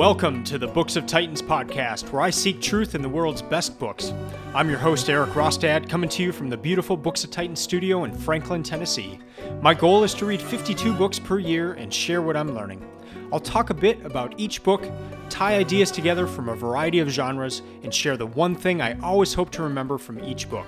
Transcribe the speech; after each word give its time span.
Welcome 0.00 0.44
to 0.44 0.56
the 0.56 0.66
Books 0.66 0.96
of 0.96 1.04
Titans 1.04 1.42
podcast, 1.42 2.10
where 2.10 2.22
I 2.22 2.30
seek 2.30 2.62
truth 2.62 2.94
in 2.94 3.02
the 3.02 3.08
world's 3.10 3.42
best 3.42 3.78
books. 3.78 4.14
I'm 4.54 4.70
your 4.70 4.78
host, 4.78 5.10
Eric 5.10 5.32
Rostad, 5.32 5.90
coming 5.90 6.08
to 6.08 6.22
you 6.22 6.32
from 6.32 6.48
the 6.48 6.56
beautiful 6.56 6.96
Books 6.96 7.22
of 7.22 7.30
Titans 7.30 7.60
studio 7.60 8.04
in 8.04 8.16
Franklin, 8.16 8.62
Tennessee. 8.62 9.18
My 9.60 9.74
goal 9.74 10.02
is 10.02 10.14
to 10.14 10.24
read 10.24 10.40
52 10.40 10.94
books 10.94 11.18
per 11.18 11.38
year 11.38 11.74
and 11.74 11.92
share 11.92 12.22
what 12.22 12.34
I'm 12.34 12.54
learning. 12.54 12.82
I'll 13.30 13.40
talk 13.40 13.68
a 13.68 13.74
bit 13.74 14.02
about 14.06 14.32
each 14.40 14.62
book, 14.62 14.90
tie 15.28 15.56
ideas 15.56 15.90
together 15.90 16.26
from 16.26 16.48
a 16.48 16.56
variety 16.56 17.00
of 17.00 17.10
genres, 17.10 17.60
and 17.82 17.94
share 17.94 18.16
the 18.16 18.24
one 18.24 18.54
thing 18.54 18.80
I 18.80 18.98
always 19.00 19.34
hope 19.34 19.50
to 19.50 19.62
remember 19.62 19.98
from 19.98 20.24
each 20.24 20.48
book. 20.48 20.66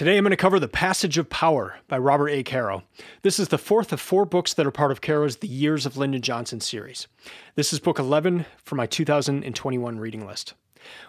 Today 0.00 0.16
I'm 0.16 0.24
going 0.24 0.30
to 0.30 0.36
cover 0.38 0.58
The 0.58 0.66
Passage 0.66 1.18
of 1.18 1.28
Power 1.28 1.76
by 1.86 1.98
Robert 1.98 2.30
A. 2.30 2.42
Caro. 2.42 2.84
This 3.20 3.38
is 3.38 3.48
the 3.48 3.58
fourth 3.58 3.92
of 3.92 4.00
four 4.00 4.24
books 4.24 4.54
that 4.54 4.66
are 4.66 4.70
part 4.70 4.92
of 4.92 5.02
Caro's 5.02 5.36
The 5.36 5.46
Years 5.46 5.84
of 5.84 5.98
Lyndon 5.98 6.22
Johnson 6.22 6.60
series. 6.60 7.06
This 7.54 7.70
is 7.70 7.80
book 7.80 7.98
11 7.98 8.46
for 8.64 8.76
my 8.76 8.86
2021 8.86 9.98
reading 9.98 10.26
list. 10.26 10.54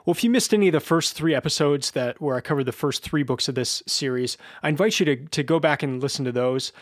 Well, 0.05 0.11
if 0.11 0.25
you 0.25 0.29
missed 0.29 0.53
any 0.53 0.67
of 0.67 0.73
the 0.73 0.81
first 0.81 1.13
three 1.13 1.33
episodes 1.33 1.91
that 1.91 2.19
where 2.19 2.35
I 2.35 2.41
covered 2.41 2.65
the 2.65 2.73
first 2.73 3.01
three 3.01 3.23
books 3.23 3.47
of 3.47 3.55
this 3.55 3.81
series, 3.87 4.37
I 4.61 4.67
invite 4.67 4.99
you 4.99 5.05
to, 5.05 5.15
to 5.15 5.41
go 5.41 5.57
back 5.57 5.83
and 5.83 6.03
listen 6.03 6.25
to 6.25 6.33
those. 6.33 6.73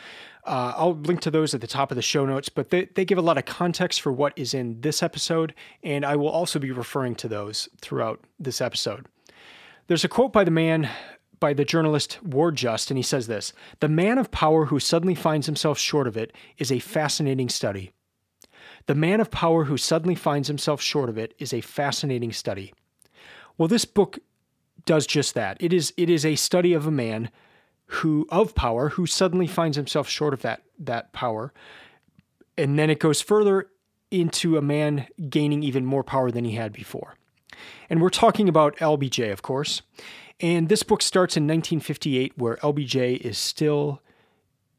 Uh, 0.45 0.73
I'll 0.75 0.95
link 0.95 1.21
to 1.21 1.29
those 1.29 1.53
at 1.53 1.61
the 1.61 1.67
top 1.67 1.91
of 1.91 1.95
the 1.95 2.01
show 2.01 2.25
notes, 2.25 2.49
but 2.49 2.71
they, 2.71 2.85
they 2.85 3.05
give 3.05 3.19
a 3.19 3.21
lot 3.21 3.37
of 3.37 3.45
context 3.45 4.01
for 4.01 4.11
what 4.11 4.33
is 4.35 4.55
in 4.55 4.81
this 4.81 5.03
episode, 5.03 5.53
and 5.83 6.03
I 6.03 6.15
will 6.15 6.29
also 6.29 6.57
be 6.57 6.71
referring 6.71 7.13
to 7.17 7.27
those 7.27 7.69
throughout 7.81 8.19
this 8.39 8.61
episode. 8.61 9.05
There's 9.85 10.03
a 10.03 10.07
quote 10.07 10.33
by 10.33 10.43
the 10.43 10.49
man 10.49 10.89
by 11.39 11.53
the 11.53 11.65
journalist 11.65 12.21
Ward 12.23 12.55
Just, 12.55 12.91
and 12.91 12.97
he 12.97 13.03
says 13.03 13.27
this 13.27 13.53
The 13.79 13.89
man 13.89 14.17
of 14.17 14.31
power 14.31 14.65
who 14.65 14.79
suddenly 14.79 15.15
finds 15.15 15.45
himself 15.45 15.77
short 15.77 16.07
of 16.07 16.17
it 16.17 16.33
is 16.57 16.71
a 16.71 16.79
fascinating 16.79 17.49
study. 17.49 17.91
The 18.85 18.95
man 18.95 19.21
of 19.21 19.31
power 19.31 19.65
who 19.65 19.77
suddenly 19.77 20.15
finds 20.15 20.47
himself 20.47 20.81
short 20.81 21.09
of 21.09 21.17
it 21.17 21.33
is 21.37 21.53
a 21.53 21.61
fascinating 21.61 22.31
study. 22.31 22.73
Well, 23.57 23.67
this 23.67 23.85
book 23.85 24.19
does 24.85 25.05
just 25.05 25.35
that. 25.35 25.57
It 25.59 25.73
is 25.73 25.93
it 25.97 26.09
is 26.09 26.25
a 26.25 26.35
study 26.35 26.73
of 26.73 26.87
a 26.87 26.91
man 26.91 27.29
who 27.85 28.27
of 28.29 28.55
power 28.55 28.89
who 28.89 29.05
suddenly 29.05 29.47
finds 29.47 29.77
himself 29.77 30.07
short 30.07 30.33
of 30.33 30.41
that 30.41 30.63
that 30.79 31.13
power. 31.13 31.53
And 32.57 32.77
then 32.77 32.89
it 32.89 32.99
goes 32.99 33.21
further 33.21 33.67
into 34.11 34.57
a 34.57 34.61
man 34.61 35.07
gaining 35.29 35.63
even 35.63 35.85
more 35.85 36.03
power 36.03 36.31
than 36.31 36.45
he 36.45 36.53
had 36.53 36.73
before. 36.73 37.15
And 37.89 38.01
we're 38.01 38.09
talking 38.09 38.47
about 38.47 38.75
LBJ, 38.77 39.31
of 39.31 39.41
course. 39.41 39.81
And 40.39 40.69
this 40.69 40.83
book 40.83 41.01
starts 41.01 41.35
in 41.35 41.43
1958, 41.43 42.37
where 42.37 42.55
LBJ 42.57 43.17
is 43.17 43.37
still 43.37 44.01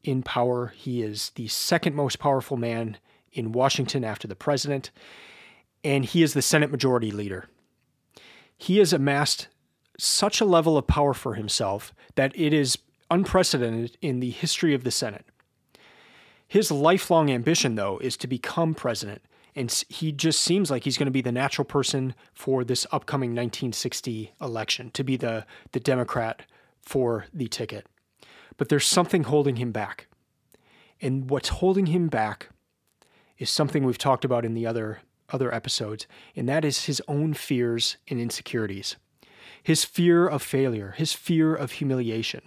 in 0.02 0.22
power. 0.22 0.72
He 0.76 1.02
is 1.02 1.30
the 1.34 1.48
second 1.48 1.94
most 1.94 2.18
powerful 2.18 2.56
man 2.56 2.96
in 3.32 3.52
Washington 3.52 4.04
after 4.04 4.26
the 4.26 4.34
president, 4.34 4.90
and 5.84 6.04
he 6.04 6.22
is 6.22 6.34
the 6.34 6.42
Senate 6.42 6.70
Majority 6.70 7.10
Leader. 7.10 7.46
He 8.56 8.78
has 8.78 8.92
amassed 8.92 9.48
such 9.98 10.40
a 10.40 10.46
level 10.46 10.76
of 10.76 10.86
power 10.86 11.14
for 11.14 11.34
himself 11.34 11.94
that 12.14 12.32
it 12.34 12.52
is 12.52 12.78
unprecedented 13.10 13.96
in 14.00 14.20
the 14.20 14.30
history 14.30 14.74
of 14.74 14.84
the 14.84 14.90
Senate. 14.90 15.26
His 16.46 16.70
lifelong 16.70 17.30
ambition, 17.30 17.76
though, 17.76 17.98
is 17.98 18.16
to 18.18 18.26
become 18.26 18.74
president 18.74 19.22
and 19.54 19.84
he 19.88 20.12
just 20.12 20.40
seems 20.42 20.70
like 20.70 20.84
he's 20.84 20.98
going 20.98 21.06
to 21.06 21.12
be 21.12 21.22
the 21.22 21.32
natural 21.32 21.64
person 21.64 22.14
for 22.32 22.64
this 22.64 22.86
upcoming 22.92 23.30
1960 23.30 24.32
election 24.40 24.90
to 24.92 25.04
be 25.04 25.16
the 25.16 25.44
the 25.72 25.80
Democrat 25.80 26.42
for 26.80 27.26
the 27.32 27.48
ticket. 27.48 27.86
But 28.56 28.68
there's 28.68 28.86
something 28.86 29.24
holding 29.24 29.56
him 29.56 29.72
back. 29.72 30.06
And 31.00 31.30
what's 31.30 31.48
holding 31.48 31.86
him 31.86 32.08
back 32.08 32.50
is 33.38 33.48
something 33.48 33.84
we've 33.84 33.98
talked 33.98 34.24
about 34.24 34.44
in 34.44 34.54
the 34.54 34.66
other 34.66 35.00
other 35.30 35.54
episodes, 35.54 36.06
and 36.34 36.48
that 36.48 36.64
is 36.64 36.86
his 36.86 37.00
own 37.06 37.34
fears 37.34 37.96
and 38.08 38.20
insecurities. 38.20 38.96
His 39.62 39.84
fear 39.84 40.26
of 40.26 40.42
failure, 40.42 40.94
his 40.96 41.12
fear 41.12 41.54
of 41.54 41.72
humiliation. 41.72 42.42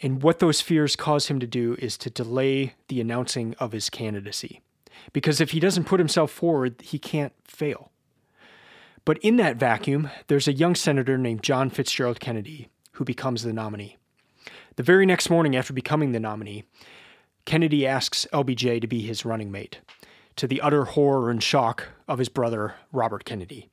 And 0.00 0.22
what 0.22 0.38
those 0.38 0.60
fears 0.60 0.96
cause 0.96 1.28
him 1.28 1.38
to 1.40 1.46
do 1.46 1.76
is 1.78 1.96
to 1.98 2.10
delay 2.10 2.74
the 2.88 3.00
announcing 3.00 3.54
of 3.58 3.72
his 3.72 3.90
candidacy 3.90 4.60
because 5.12 5.40
if 5.40 5.50
he 5.50 5.60
doesn't 5.60 5.84
put 5.84 6.00
himself 6.00 6.30
forward, 6.30 6.80
he 6.82 6.98
can't 6.98 7.32
fail. 7.44 7.90
But 9.04 9.18
in 9.18 9.36
that 9.36 9.56
vacuum, 9.56 10.10
there's 10.26 10.48
a 10.48 10.52
young 10.52 10.74
senator 10.74 11.16
named 11.16 11.42
John 11.42 11.70
Fitzgerald 11.70 12.20
Kennedy 12.20 12.68
who 12.92 13.04
becomes 13.04 13.42
the 13.42 13.52
nominee. 13.52 13.96
The 14.76 14.82
very 14.82 15.06
next 15.06 15.30
morning 15.30 15.56
after 15.56 15.72
becoming 15.72 16.12
the 16.12 16.20
nominee, 16.20 16.64
Kennedy 17.44 17.86
asks 17.86 18.26
LBJ 18.32 18.80
to 18.80 18.86
be 18.86 19.00
his 19.00 19.24
running 19.24 19.50
mate, 19.50 19.80
to 20.36 20.46
the 20.46 20.60
utter 20.60 20.84
horror 20.84 21.30
and 21.30 21.42
shock 21.42 21.88
of 22.06 22.18
his 22.18 22.28
brother, 22.28 22.74
Robert 22.92 23.24
Kennedy. 23.24 23.70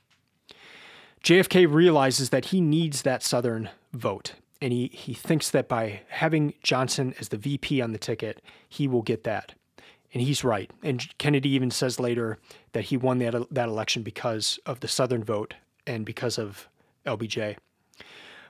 JFK 1.24 1.72
realizes 1.72 2.30
that 2.30 2.46
he 2.46 2.62
needs 2.62 3.02
that 3.02 3.24
Southern 3.24 3.70
vote, 3.92 4.36
and 4.62 4.72
he, 4.72 4.88
he 4.94 5.14
thinks 5.14 5.50
that 5.50 5.68
by 5.68 6.02
having 6.08 6.54
Johnson 6.64 7.14
as 7.20 7.30
the 7.30 7.38
VP 7.38 7.82
on 7.82 7.92
the 7.92 7.98
ticket, 7.98 8.42
he 8.70 8.88
will 8.88 9.02
get 9.02 9.24
that. 9.26 9.56
And 10.16 10.24
he's 10.24 10.46
right. 10.46 10.72
And 10.82 11.06
Kennedy 11.18 11.50
even 11.50 11.70
says 11.70 12.00
later 12.00 12.40
that 12.72 12.86
he 12.86 12.96
won 12.96 13.20
that, 13.20 13.36
uh, 13.36 13.44
that 13.52 13.68
election 13.68 14.02
because 14.02 14.58
of 14.66 14.80
the 14.80 14.88
Southern 14.88 15.26
vote 15.26 15.56
and 15.86 16.06
because 16.06 16.40
of 16.40 16.70
LBJ. 17.06 17.58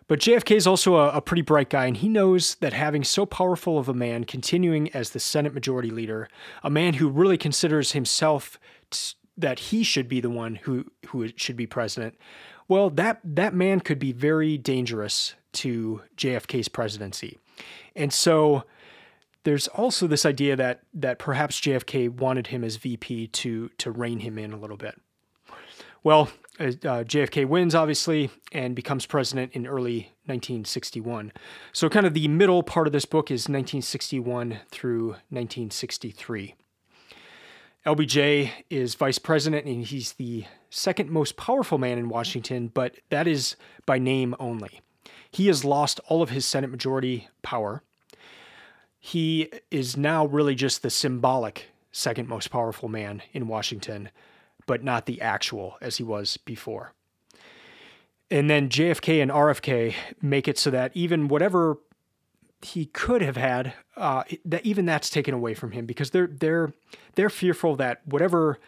But 0.08 0.20
JFK 0.20 0.56
is 0.56 0.68
also 0.68 0.98
a, 0.98 1.10
a, 1.10 1.22
pretty 1.22 1.42
bright 1.42 1.72
guy, 1.72 1.88
and 1.88 1.98
he 1.98 2.08
knows 2.08 2.54
that 2.56 2.74
having 2.74 3.04
so 3.04 3.26
powerful 3.26 3.80
of 3.80 3.90
a 3.90 3.94
man 3.96 4.26
continuing 4.26 4.92
as 4.92 5.10
the 5.10 5.20
Senate 5.20 5.56
Majority 5.56 5.90
Leader, 5.90 6.30
a 6.62 6.70
man 6.70 6.94
who 6.94 7.10
really 7.10 7.40
considers 7.40 7.94
himself 7.94 8.60
t- 8.92 9.16
that 9.36 9.58
he 9.58 9.82
should 9.82 10.08
be 10.08 10.22
the 10.22 10.30
one 10.30 10.58
who 10.58 10.86
who 11.08 11.30
should 11.36 11.58
be 11.58 11.66
president, 11.66 12.16
well, 12.68 12.92
that 12.92 13.20
that 13.24 13.56
man 13.56 13.80
could 13.80 13.98
be 13.98 14.12
very 14.12 14.60
dangerous 14.60 15.34
to 15.54 16.04
JFK's 16.16 16.68
presidency, 16.68 17.40
and 17.96 18.14
so 18.14 18.64
there's 19.46 19.68
also 19.70 20.08
this 20.08 20.26
idea 20.26 20.56
that 20.58 20.82
that 20.94 21.20
perhaps 21.20 21.62
JFK 21.62 22.10
wanted 22.10 22.48
him 22.48 22.64
as 22.64 22.76
VP 22.76 23.28
to 23.28 23.70
to 23.78 23.92
rein 23.92 24.20
him 24.20 24.38
in 24.38 24.52
a 24.52 24.58
little 24.58 24.76
bit. 24.76 25.00
Well, 26.04 26.30
uh, 26.60 26.64
uh 26.64 27.04
JFK 27.04 27.48
wins 27.48 27.74
obviously 27.74 28.30
and 28.52 28.76
becomes 28.76 29.06
president 29.06 29.54
in 29.54 29.66
early 29.66 30.12
1961. 30.26 31.32
So 31.72 31.88
kind 31.88 32.06
of 32.06 32.14
the 32.14 32.28
middle 32.28 32.64
part 32.64 32.88
of 32.88 32.94
this 32.94 33.06
book 33.06 33.32
is 33.32 33.44
1961 33.44 34.60
through 34.72 35.10
1963. 35.30 36.56
LBJ 37.86 38.50
is 38.72 38.96
vice 38.96 39.20
president 39.20 39.68
and 39.68 39.86
he's 39.86 40.14
the 40.14 40.46
second 40.72 41.12
most 41.12 41.38
powerful 41.38 41.78
man 41.78 42.00
in 42.00 42.10
Washington, 42.10 42.68
but 42.68 42.96
that 43.10 43.28
is 43.28 43.56
by 43.86 44.00
name 44.00 44.36
only. 44.40 44.82
He 45.30 45.48
has 45.48 45.64
lost 45.64 46.00
all 46.08 46.24
of 46.24 46.32
his 46.32 46.48
Senate 46.48 46.72
majority 46.72 47.28
power 47.44 47.84
he 49.06 49.52
is 49.70 49.96
now 49.96 50.26
really 50.26 50.56
just 50.56 50.82
the 50.82 50.90
symbolic 50.90 51.68
second 51.92 52.28
most 52.28 52.50
powerful 52.50 52.90
man 52.90 53.22
in 53.34 53.48
Washington, 53.48 54.10
but 54.66 54.84
not 54.84 55.06
the 55.06 55.22
actual 55.22 55.78
as 55.80 55.98
he 55.98 56.04
was 56.04 56.38
before. 56.38 56.92
And 58.32 58.50
then 58.50 58.68
JFK 58.68 59.22
and 59.22 59.30
RFK 59.30 59.94
make 60.24 60.48
it 60.48 60.58
so 60.58 60.72
that 60.72 60.90
even 60.96 61.28
whatever 61.28 61.78
he 62.64 62.88
could 62.88 63.22
have 63.22 63.38
had, 63.38 63.76
uh, 63.96 64.24
that 64.44 64.66
even 64.66 64.88
that's 64.88 65.12
taken 65.12 65.36
away 65.36 65.54
from 65.54 65.74
him 65.74 65.86
because 65.86 66.10
they're 66.10 66.26
they're 66.26 66.74
they're 67.14 67.30
fearful 67.30 67.76
that 67.76 68.02
whatever 68.08 68.60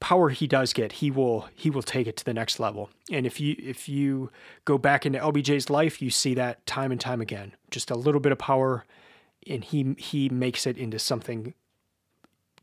power 0.00 0.28
he 0.28 0.46
does 0.46 0.74
get, 0.74 0.92
he 0.92 1.10
will 1.10 1.48
he 1.54 1.70
will 1.70 1.82
take 1.82 2.06
it 2.06 2.18
to 2.18 2.26
the 2.26 2.34
next 2.34 2.60
level. 2.60 2.90
And 3.10 3.24
if 3.24 3.40
you 3.40 3.56
if 3.58 3.88
you 3.88 4.30
go 4.66 4.76
back 4.76 5.06
into 5.06 5.18
LBJ's 5.18 5.70
life, 5.70 6.02
you 6.02 6.10
see 6.10 6.34
that 6.34 6.66
time 6.66 6.92
and 6.92 7.00
time 7.00 7.22
again. 7.22 7.54
Just 7.70 7.90
a 7.90 7.96
little 7.96 8.20
bit 8.20 8.32
of 8.32 8.38
power 8.38 8.84
and 9.48 9.64
he 9.64 9.94
he 9.98 10.28
makes 10.28 10.66
it 10.66 10.76
into 10.76 10.98
something 10.98 11.54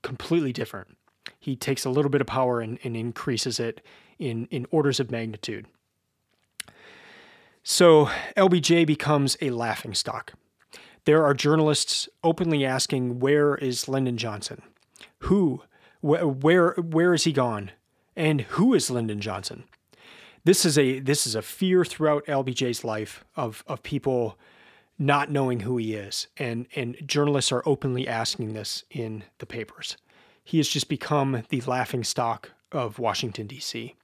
completely 0.01 0.53
different. 0.53 0.97
He 1.39 1.56
takes 1.56 1.85
a 1.85 1.89
little 1.89 2.12
bit 2.12 2.21
of 2.21 2.27
power 2.27 2.62
and, 2.62 2.77
and 2.83 2.95
increases 2.95 3.59
it 3.59 3.81
in, 4.19 4.47
in 4.51 4.65
orders 4.71 5.00
of 5.00 5.09
magnitude. 5.09 5.65
So 7.63 8.09
LBJ 8.35 8.85
becomes 8.85 9.38
a 9.41 9.50
laughing 9.50 9.94
stock. 9.94 10.33
There 11.06 11.25
are 11.25 11.33
journalists 11.33 12.07
openly 12.24 12.65
asking, 12.65 13.19
"Where 13.19 13.56
is 13.56 13.88
Lyndon 13.88 14.18
Johnson? 14.18 14.62
Who? 15.19 15.63
Wh- 16.01 16.44
where? 16.44 16.74
Where 16.74 17.13
is 17.13 17.24
he 17.24 17.31
gone? 17.31 17.71
And 18.15 18.41
who 18.41 18.74
is 18.74 18.89
Lyndon 18.89 19.21
Johnson?" 19.21 19.63
This 20.45 20.65
is 20.65 20.77
a 20.77 21.00
this 21.00 21.25
is 21.25 21.36
a 21.36 21.41
fear 21.41 21.86
throughout 21.86 22.25
LBJ's 22.25 22.83
life 22.83 23.24
of 23.36 23.63
of 23.68 23.83
people 23.83 24.38
not 25.05 25.29
knowing 25.29 25.61
who 25.61 25.77
he 25.77 25.94
is. 25.94 26.27
And, 26.38 26.67
and 26.75 26.97
journalists 27.05 27.51
are 27.51 27.63
openly 27.65 28.07
asking 28.07 28.53
this 28.53 28.83
in 28.89 29.23
the 29.39 29.45
papers. 29.45 29.97
He 30.44 30.57
has 30.57 30.67
just 30.67 30.89
become 30.89 31.44
the 31.50 31.61
laughing 31.61 32.03
stock 32.03 32.51
of 32.71 33.00
Washington, 33.00 33.47
D.C. 33.47 33.95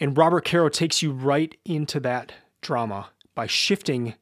And 0.00 0.16
Robert 0.16 0.44
Caro 0.44 0.68
takes 0.68 1.02
you 1.02 1.12
right 1.12 1.56
into 1.64 2.00
that 2.00 2.32
drama 2.60 3.10
by 3.34 3.46
shifting 3.46 4.14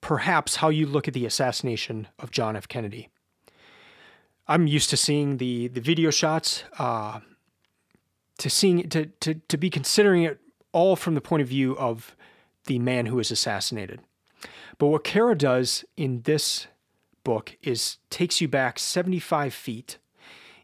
perhaps 0.00 0.56
how 0.56 0.68
you 0.68 0.86
look 0.86 1.08
at 1.08 1.14
the 1.14 1.26
assassination 1.26 2.08
of 2.18 2.30
John 2.30 2.56
F. 2.56 2.68
Kennedy. 2.68 3.08
I'm 4.46 4.66
used 4.66 4.88
to 4.90 4.96
seeing 4.96 5.36
the 5.36 5.68
the 5.68 5.80
video 5.80 6.10
shots, 6.10 6.64
uh, 6.78 7.20
to 8.38 8.48
seeing 8.48 8.88
to 8.88 9.06
to 9.06 9.34
to 9.34 9.56
be 9.58 9.68
considering 9.68 10.22
it 10.22 10.40
all 10.72 10.96
from 10.96 11.14
the 11.14 11.20
point 11.20 11.42
of 11.42 11.48
view 11.48 11.76
of 11.76 12.16
the 12.64 12.78
man 12.78 13.06
who 13.06 13.16
was 13.16 13.30
assassinated. 13.30 14.00
But 14.78 14.88
what 14.88 15.04
Caro 15.04 15.34
does 15.34 15.84
in 15.96 16.22
this 16.22 16.66
book 17.24 17.56
is 17.62 17.98
takes 18.10 18.40
you 18.40 18.48
back 18.48 18.78
75 18.78 19.52
feet 19.52 19.98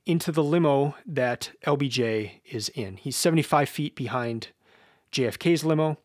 into 0.06 0.30
the 0.32 0.44
limo 0.44 0.94
that 1.06 1.50
LBJ 1.66 2.40
is 2.44 2.68
in. 2.70 2.96
He's 2.96 3.16
75 3.16 3.68
feet 3.68 3.94
behind 3.94 4.48
JFK's 5.12 5.64
limo. 5.64 5.98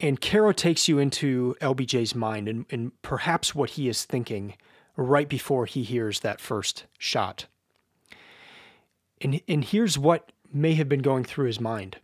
And 0.00 0.20
Caro 0.20 0.52
takes 0.52 0.88
you 0.88 0.98
into 0.98 1.56
LBJ's 1.60 2.14
mind 2.14 2.48
and, 2.48 2.66
and 2.70 2.92
perhaps 3.02 3.54
what 3.54 3.70
he 3.70 3.88
is 3.88 4.04
thinking 4.04 4.54
right 4.96 5.28
before 5.28 5.66
he 5.66 5.82
hears 5.82 6.20
that 6.20 6.40
first 6.40 6.84
shot. 6.98 7.46
And, 9.20 9.40
and 9.46 9.64
here's 9.64 9.96
what 9.96 10.32
may 10.52 10.74
have 10.74 10.88
been 10.88 11.02
going 11.02 11.24
through 11.24 11.46
his 11.46 11.60
mind. 11.60 11.98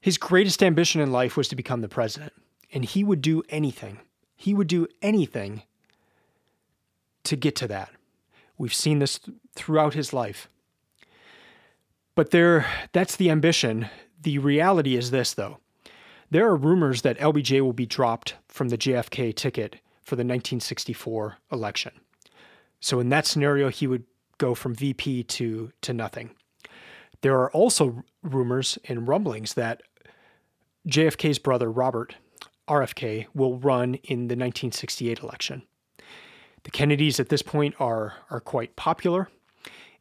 His 0.00 0.18
greatest 0.18 0.62
ambition 0.62 1.00
in 1.00 1.12
life 1.12 1.36
was 1.36 1.48
to 1.48 1.56
become 1.56 1.80
the 1.80 1.88
president, 1.88 2.32
and 2.72 2.84
he 2.84 3.04
would 3.04 3.22
do 3.22 3.42
anything. 3.48 4.00
He 4.36 4.54
would 4.54 4.68
do 4.68 4.86
anything 5.02 5.62
to 7.24 7.36
get 7.36 7.56
to 7.56 7.68
that. 7.68 7.90
We've 8.56 8.74
seen 8.74 8.98
this 8.98 9.18
th- 9.18 9.36
throughout 9.54 9.94
his 9.94 10.12
life. 10.12 10.48
But 12.14 12.30
there 12.30 12.66
that's 12.92 13.16
the 13.16 13.30
ambition. 13.30 13.88
The 14.20 14.38
reality 14.38 14.96
is 14.96 15.10
this 15.10 15.34
though. 15.34 15.58
There 16.30 16.46
are 16.46 16.56
rumors 16.56 17.02
that 17.02 17.18
LBJ 17.18 17.60
will 17.60 17.72
be 17.72 17.86
dropped 17.86 18.34
from 18.48 18.68
the 18.68 18.78
JFK 18.78 19.34
ticket 19.34 19.76
for 20.02 20.16
the 20.16 20.20
1964 20.20 21.38
election. 21.50 21.92
So 22.80 23.00
in 23.00 23.08
that 23.08 23.26
scenario 23.26 23.68
he 23.68 23.86
would 23.86 24.04
go 24.38 24.54
from 24.54 24.74
VP 24.74 25.24
to 25.24 25.72
to 25.82 25.92
nothing. 25.92 26.30
There 27.22 27.38
are 27.40 27.50
also 27.50 28.02
rumors 28.22 28.78
and 28.84 29.06
rumblings 29.06 29.54
that 29.54 29.82
JFK's 30.88 31.38
brother 31.38 31.70
Robert 31.70 32.16
RFK 32.70 33.26
will 33.34 33.58
run 33.58 33.94
in 33.94 34.28
the 34.28 34.36
1968 34.36 35.18
election. 35.18 35.62
The 36.62 36.70
Kennedys 36.70 37.18
at 37.18 37.28
this 37.28 37.42
point 37.42 37.74
are 37.80 38.14
are 38.30 38.40
quite 38.40 38.76
popular. 38.76 39.28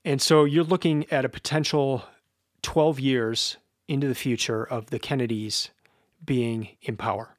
And 0.06 0.21
so 0.21 0.45
you're 0.45 0.63
looking 0.63 1.06
at 1.12 1.25
a 1.25 1.30
potential 1.30 2.04
12 2.62 3.00
years 3.00 3.57
into 3.88 4.07
the 4.07 4.16
future 4.16 4.63
of 4.63 4.92
the 4.92 5.00
Kennedys 5.00 5.71
being 6.24 6.69
in 6.81 6.95
power. 6.95 7.36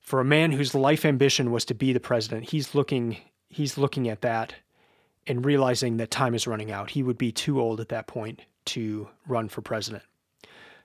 For 0.00 0.20
a 0.20 0.24
man 0.24 0.52
whose 0.52 0.74
life 0.74 1.04
ambition 1.04 1.52
was 1.52 1.64
to 1.66 1.74
be 1.74 1.92
the 1.92 2.00
president, 2.00 2.50
he's 2.50 2.74
looking 2.74 3.18
he's 3.48 3.76
looking 3.76 4.08
at 4.08 4.22
that 4.22 4.54
and 5.26 5.44
realizing 5.44 5.98
that 5.98 6.10
time 6.10 6.34
is 6.34 6.46
running 6.46 6.72
out. 6.72 6.90
He 6.90 7.02
would 7.02 7.18
be 7.18 7.30
too 7.30 7.60
old 7.60 7.78
at 7.78 7.90
that 7.90 8.06
point 8.06 8.40
to 8.66 9.08
run 9.26 9.48
for 9.48 9.60
president. 9.60 10.04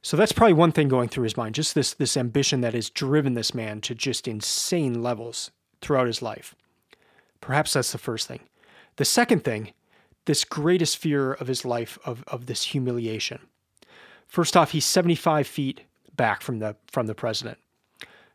So 0.06 0.16
that's 0.16 0.34
probably 0.34 0.54
one 0.54 0.72
thing 0.72 0.88
going 0.88 1.10
through 1.10 1.24
his 1.24 1.36
mind, 1.36 1.56
just 1.56 1.74
this 1.74 1.96
this 1.96 2.16
ambition 2.16 2.62
that 2.62 2.76
has 2.76 2.92
driven 2.92 3.34
this 3.34 3.56
man 3.56 3.82
to 3.82 3.96
just 3.96 4.28
insane 4.28 5.02
levels 5.02 5.50
throughout 5.82 6.06
his 6.06 6.22
life. 6.22 6.54
Perhaps 7.42 7.74
that's 7.74 7.92
the 7.92 7.98
first 7.98 8.28
thing. 8.28 8.42
The 8.98 9.04
second 9.04 9.44
thing, 9.44 9.74
this 10.26 10.44
greatest 10.46 11.00
fear 11.00 11.34
of 11.34 11.48
his 11.48 11.66
life 11.66 11.98
of, 12.06 12.24
of 12.28 12.46
this 12.46 12.66
humiliation. 12.66 13.40
First 14.28 14.56
off, 14.56 14.74
he's 14.74 14.86
75 14.86 15.48
feet 15.48 15.82
back 16.16 16.44
from 16.44 16.60
the 16.60 16.76
from 16.86 17.08
the 17.08 17.16
president. 17.16 17.58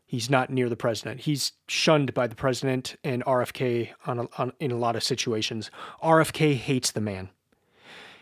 He's 0.05 0.29
not 0.29 0.51
near 0.51 0.69
the 0.69 0.75
president. 0.75 1.21
He's 1.21 1.53
shunned 1.69 2.15
by 2.15 2.27
the 2.27 2.35
president 2.35 2.97
and 3.05 3.25
RFK 3.27 3.91
on, 4.07 4.19
a, 4.19 4.29
on 4.39 4.53
in 4.59 4.73
a 4.73 4.77
lot 4.77 4.97
of 4.97 5.05
situations. 5.05 5.71
RFK 6.03 6.57
hates 6.57 6.91
the 6.91 7.01
man. 7.01 7.31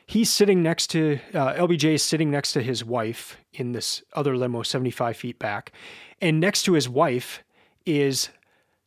He's 0.08 0.32
sitting 0.32 0.62
next 0.62 0.86
to 0.92 1.20
uh, 1.34 1.52
LBJ 1.52 1.92
is 1.92 2.02
sitting 2.02 2.30
next 2.30 2.52
to 2.52 2.62
his 2.62 2.82
wife 2.82 3.36
in 3.52 3.72
this 3.72 4.02
other 4.14 4.38
limo, 4.38 4.62
75 4.62 5.18
feet 5.18 5.38
back, 5.38 5.70
and 6.18 6.40
next 6.40 6.62
to 6.62 6.72
his 6.72 6.88
wife 6.88 7.44
is 7.84 8.30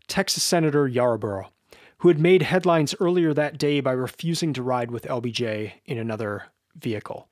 Texas 0.07 0.41
Senator 0.41 0.87
Yarborough, 0.87 1.51
who 1.99 2.07
had 2.07 2.17
made 2.17 2.41
headlines 2.41 2.95
earlier 2.99 3.35
that 3.35 3.59
day 3.59 3.81
by 3.81 3.91
refusing 3.91 4.51
to 4.53 4.63
ride 4.63 4.89
with 4.89 5.03
LBJ 5.03 5.73
in 5.85 5.99
another 5.99 6.45
vehicle. 6.75 7.27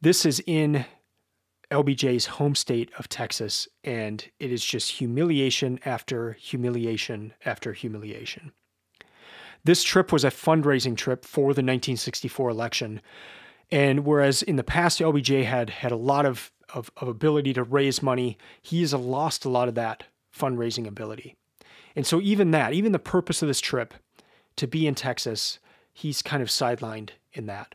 This 0.00 0.24
is 0.24 0.42
in 0.46 0.86
LBJ's 1.70 2.24
home 2.24 2.54
state 2.54 2.90
of 2.98 3.10
Texas, 3.10 3.68
and 3.84 4.26
it 4.40 4.50
is 4.50 4.64
just 4.64 4.92
humiliation 4.92 5.80
after 5.84 6.32
humiliation 6.32 7.34
after 7.44 7.74
humiliation. 7.74 8.52
This 9.68 9.82
trip 9.82 10.12
was 10.12 10.24
a 10.24 10.30
fundraising 10.30 10.96
trip 10.96 11.26
for 11.26 11.52
the 11.52 11.60
1964 11.60 12.48
election. 12.48 13.02
And 13.70 14.06
whereas 14.06 14.42
in 14.42 14.56
the 14.56 14.64
past, 14.64 14.98
LBJ 14.98 15.44
had 15.44 15.68
had 15.68 15.92
a 15.92 15.96
lot 15.96 16.24
of, 16.24 16.50
of, 16.72 16.90
of 16.96 17.06
ability 17.06 17.52
to 17.52 17.64
raise 17.64 18.02
money, 18.02 18.38
he 18.62 18.80
has 18.80 18.94
lost 18.94 19.44
a 19.44 19.50
lot 19.50 19.68
of 19.68 19.74
that 19.74 20.04
fundraising 20.34 20.86
ability. 20.86 21.36
And 21.94 22.06
so, 22.06 22.18
even 22.22 22.50
that, 22.52 22.72
even 22.72 22.92
the 22.92 22.98
purpose 22.98 23.42
of 23.42 23.48
this 23.48 23.60
trip 23.60 23.92
to 24.56 24.66
be 24.66 24.86
in 24.86 24.94
Texas, 24.94 25.58
he's 25.92 26.22
kind 26.22 26.42
of 26.42 26.48
sidelined 26.48 27.10
in 27.34 27.44
that. 27.44 27.74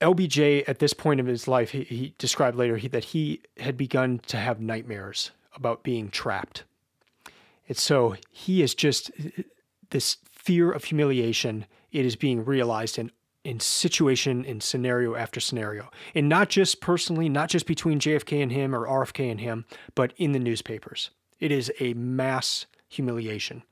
LBJ, 0.00 0.68
at 0.68 0.80
this 0.80 0.94
point 0.94 1.20
of 1.20 1.26
his 1.26 1.46
life, 1.46 1.70
he, 1.70 1.84
he 1.84 2.14
described 2.18 2.56
later 2.56 2.76
he, 2.76 2.88
that 2.88 3.04
he 3.04 3.40
had 3.58 3.76
begun 3.76 4.18
to 4.26 4.36
have 4.36 4.60
nightmares 4.60 5.30
about 5.54 5.84
being 5.84 6.10
trapped. 6.10 6.64
And 7.68 7.76
so 7.76 8.16
he 8.30 8.62
is 8.62 8.74
just 8.74 9.10
uh, 9.10 9.42
this 9.90 10.18
fear 10.30 10.70
of 10.70 10.84
humiliation. 10.84 11.66
It 11.92 12.04
is 12.04 12.16
being 12.16 12.44
realized 12.44 12.98
in 12.98 13.10
in 13.44 13.60
situation 13.60 14.44
in 14.44 14.60
scenario 14.60 15.14
after 15.14 15.38
scenario, 15.38 15.88
and 16.16 16.28
not 16.28 16.48
just 16.48 16.80
personally, 16.80 17.28
not 17.28 17.48
just 17.48 17.64
between 17.64 18.00
JFK 18.00 18.42
and 18.42 18.50
him 18.50 18.74
or 18.74 18.88
RFK 18.88 19.30
and 19.30 19.40
him, 19.40 19.64
but 19.94 20.12
in 20.16 20.32
the 20.32 20.40
newspapers. 20.40 21.10
It 21.38 21.52
is 21.52 21.72
a 21.78 21.94
mass 21.94 22.66
humiliation. 22.88 23.62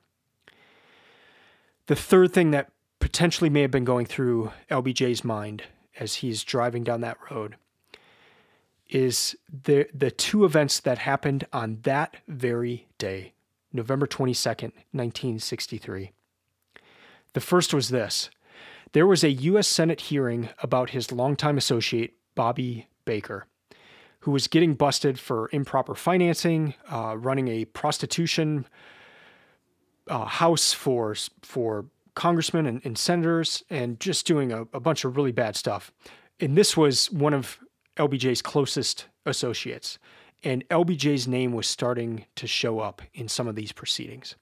The 1.86 1.96
third 1.96 2.32
thing 2.32 2.52
that 2.52 2.70
potentially 3.00 3.50
may 3.50 3.62
have 3.62 3.70
been 3.70 3.84
going 3.84 4.06
through 4.06 4.52
LBJ's 4.70 5.24
mind 5.24 5.64
as 5.98 6.16
he's 6.16 6.44
driving 6.44 6.84
down 6.84 7.00
that 7.00 7.18
road 7.30 7.56
is 8.88 9.36
the 9.64 9.86
the 9.92 10.10
two 10.10 10.44
events 10.44 10.80
that 10.80 10.98
happened 10.98 11.46
on 11.52 11.80
that 11.82 12.16
very 12.28 12.86
day, 12.96 13.33
November 13.74 14.06
22nd, 14.06 14.72
1963. 14.92 16.12
The 17.34 17.40
first 17.40 17.74
was 17.74 17.90
this. 17.90 18.30
There 18.92 19.06
was 19.06 19.24
a 19.24 19.30
US 19.30 19.68
Senate 19.68 20.02
hearing 20.02 20.48
about 20.62 20.90
his 20.90 21.12
longtime 21.12 21.58
associate 21.58 22.14
Bobby 22.34 22.88
Baker 23.04 23.46
who 24.24 24.30
was 24.30 24.48
getting 24.48 24.72
busted 24.72 25.18
for 25.18 25.50
improper 25.52 25.94
financing, 25.94 26.72
uh, 26.90 27.14
running 27.18 27.48
a 27.48 27.66
prostitution 27.66 28.66
uh, 30.08 30.24
house 30.24 30.72
for 30.72 31.14
for 31.42 31.84
congressmen 32.14 32.64
and, 32.64 32.80
and, 32.86 32.96
senators, 32.96 33.64
and 33.68 34.00
just 34.00 34.26
doing 34.26 34.50
a, 34.50 34.62
a 34.72 34.80
bunch 34.80 35.04
of 35.04 35.16
really 35.18 35.32
bad 35.32 35.56
stuff. 35.56 35.92
And 36.40 36.56
this 36.56 36.74
was 36.74 37.10
one 37.10 37.34
of 37.34 37.58
LBJ's 37.98 38.40
closest 38.40 39.08
associates, 39.26 39.98
and 40.44 40.68
LBJ's 40.68 41.26
name 41.26 41.52
was 41.52 41.66
starting 41.66 42.26
to 42.36 42.46
show 42.46 42.78
up 42.78 43.00
in 43.14 43.28
some 43.28 43.48
of 43.48 43.56
these 43.56 43.72
proceedings. 43.72 44.36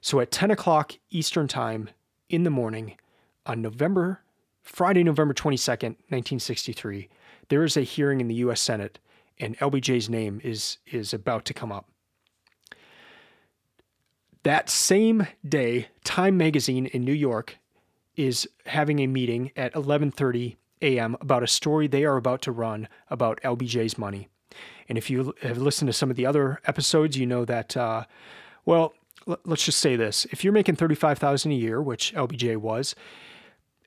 So 0.00 0.18
at 0.20 0.30
10 0.30 0.50
o'clock 0.50 0.94
Eastern 1.10 1.46
Time 1.46 1.90
in 2.30 2.44
the 2.44 2.50
morning 2.50 2.96
on 3.44 3.60
November, 3.60 4.22
Friday, 4.62 5.04
November 5.04 5.34
22nd, 5.34 5.96
1963, 6.08 7.08
there 7.48 7.64
is 7.64 7.76
a 7.76 7.82
hearing 7.82 8.20
in 8.20 8.28
the 8.28 8.36
U.S. 8.36 8.60
Senate, 8.60 8.98
and 9.38 9.58
LBJ's 9.58 10.08
name 10.08 10.40
is 10.42 10.78
is 10.86 11.12
about 11.12 11.44
to 11.46 11.54
come 11.54 11.72
up. 11.72 11.90
That 14.42 14.70
same 14.70 15.26
day, 15.46 15.88
Time 16.04 16.36
Magazine 16.36 16.86
in 16.86 17.04
New 17.04 17.12
York 17.12 17.58
is 18.16 18.48
having 18.66 19.00
a 19.00 19.06
meeting 19.06 19.50
at 19.56 19.74
11:30 19.74 20.56
a.m. 20.82 21.16
about 21.20 21.42
a 21.42 21.46
story 21.46 21.86
they 21.86 22.04
are 22.04 22.16
about 22.16 22.40
to 22.42 22.52
run 22.52 22.88
about 23.10 23.40
LBJ's 23.42 23.98
money. 23.98 24.28
And 24.88 24.98
if 24.98 25.10
you 25.10 25.34
have 25.42 25.58
listened 25.58 25.88
to 25.88 25.92
some 25.92 26.10
of 26.10 26.16
the 26.16 26.26
other 26.26 26.60
episodes, 26.66 27.16
you 27.16 27.26
know 27.26 27.44
that. 27.44 27.76
Uh, 27.76 28.04
well, 28.64 28.94
let's 29.44 29.64
just 29.64 29.78
say 29.78 29.96
this: 29.96 30.26
if 30.30 30.44
you're 30.44 30.52
making 30.52 30.76
thirty-five 30.76 31.18
thousand 31.18 31.52
a 31.52 31.56
year, 31.56 31.80
which 31.80 32.12
LBJ 32.14 32.56
was, 32.56 32.94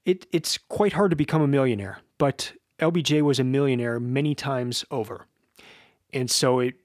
it, 0.06 0.26
it's 0.32 0.58
quite 0.58 0.94
hard 0.94 1.12
to 1.12 1.16
become 1.16 1.42
a 1.42 1.48
millionaire. 1.48 2.00
But 2.18 2.54
LBJ 2.80 3.22
was 3.22 3.40
a 3.40 3.44
millionaire 3.44 4.00
many 4.00 4.36
times 4.36 4.86
over. 4.92 5.26
And 6.14 6.30
so 6.30 6.60
it 6.60 6.76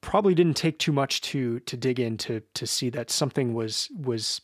probably 0.00 0.34
didn't 0.34 0.54
take 0.54 0.78
too 0.78 0.92
much 0.92 1.20
to 1.20 1.60
to 1.60 1.76
dig 1.76 1.98
in 1.98 2.16
to 2.18 2.40
to 2.54 2.66
see 2.66 2.90
that 2.90 3.10
something 3.10 3.54
was 3.54 3.90
was 3.98 4.40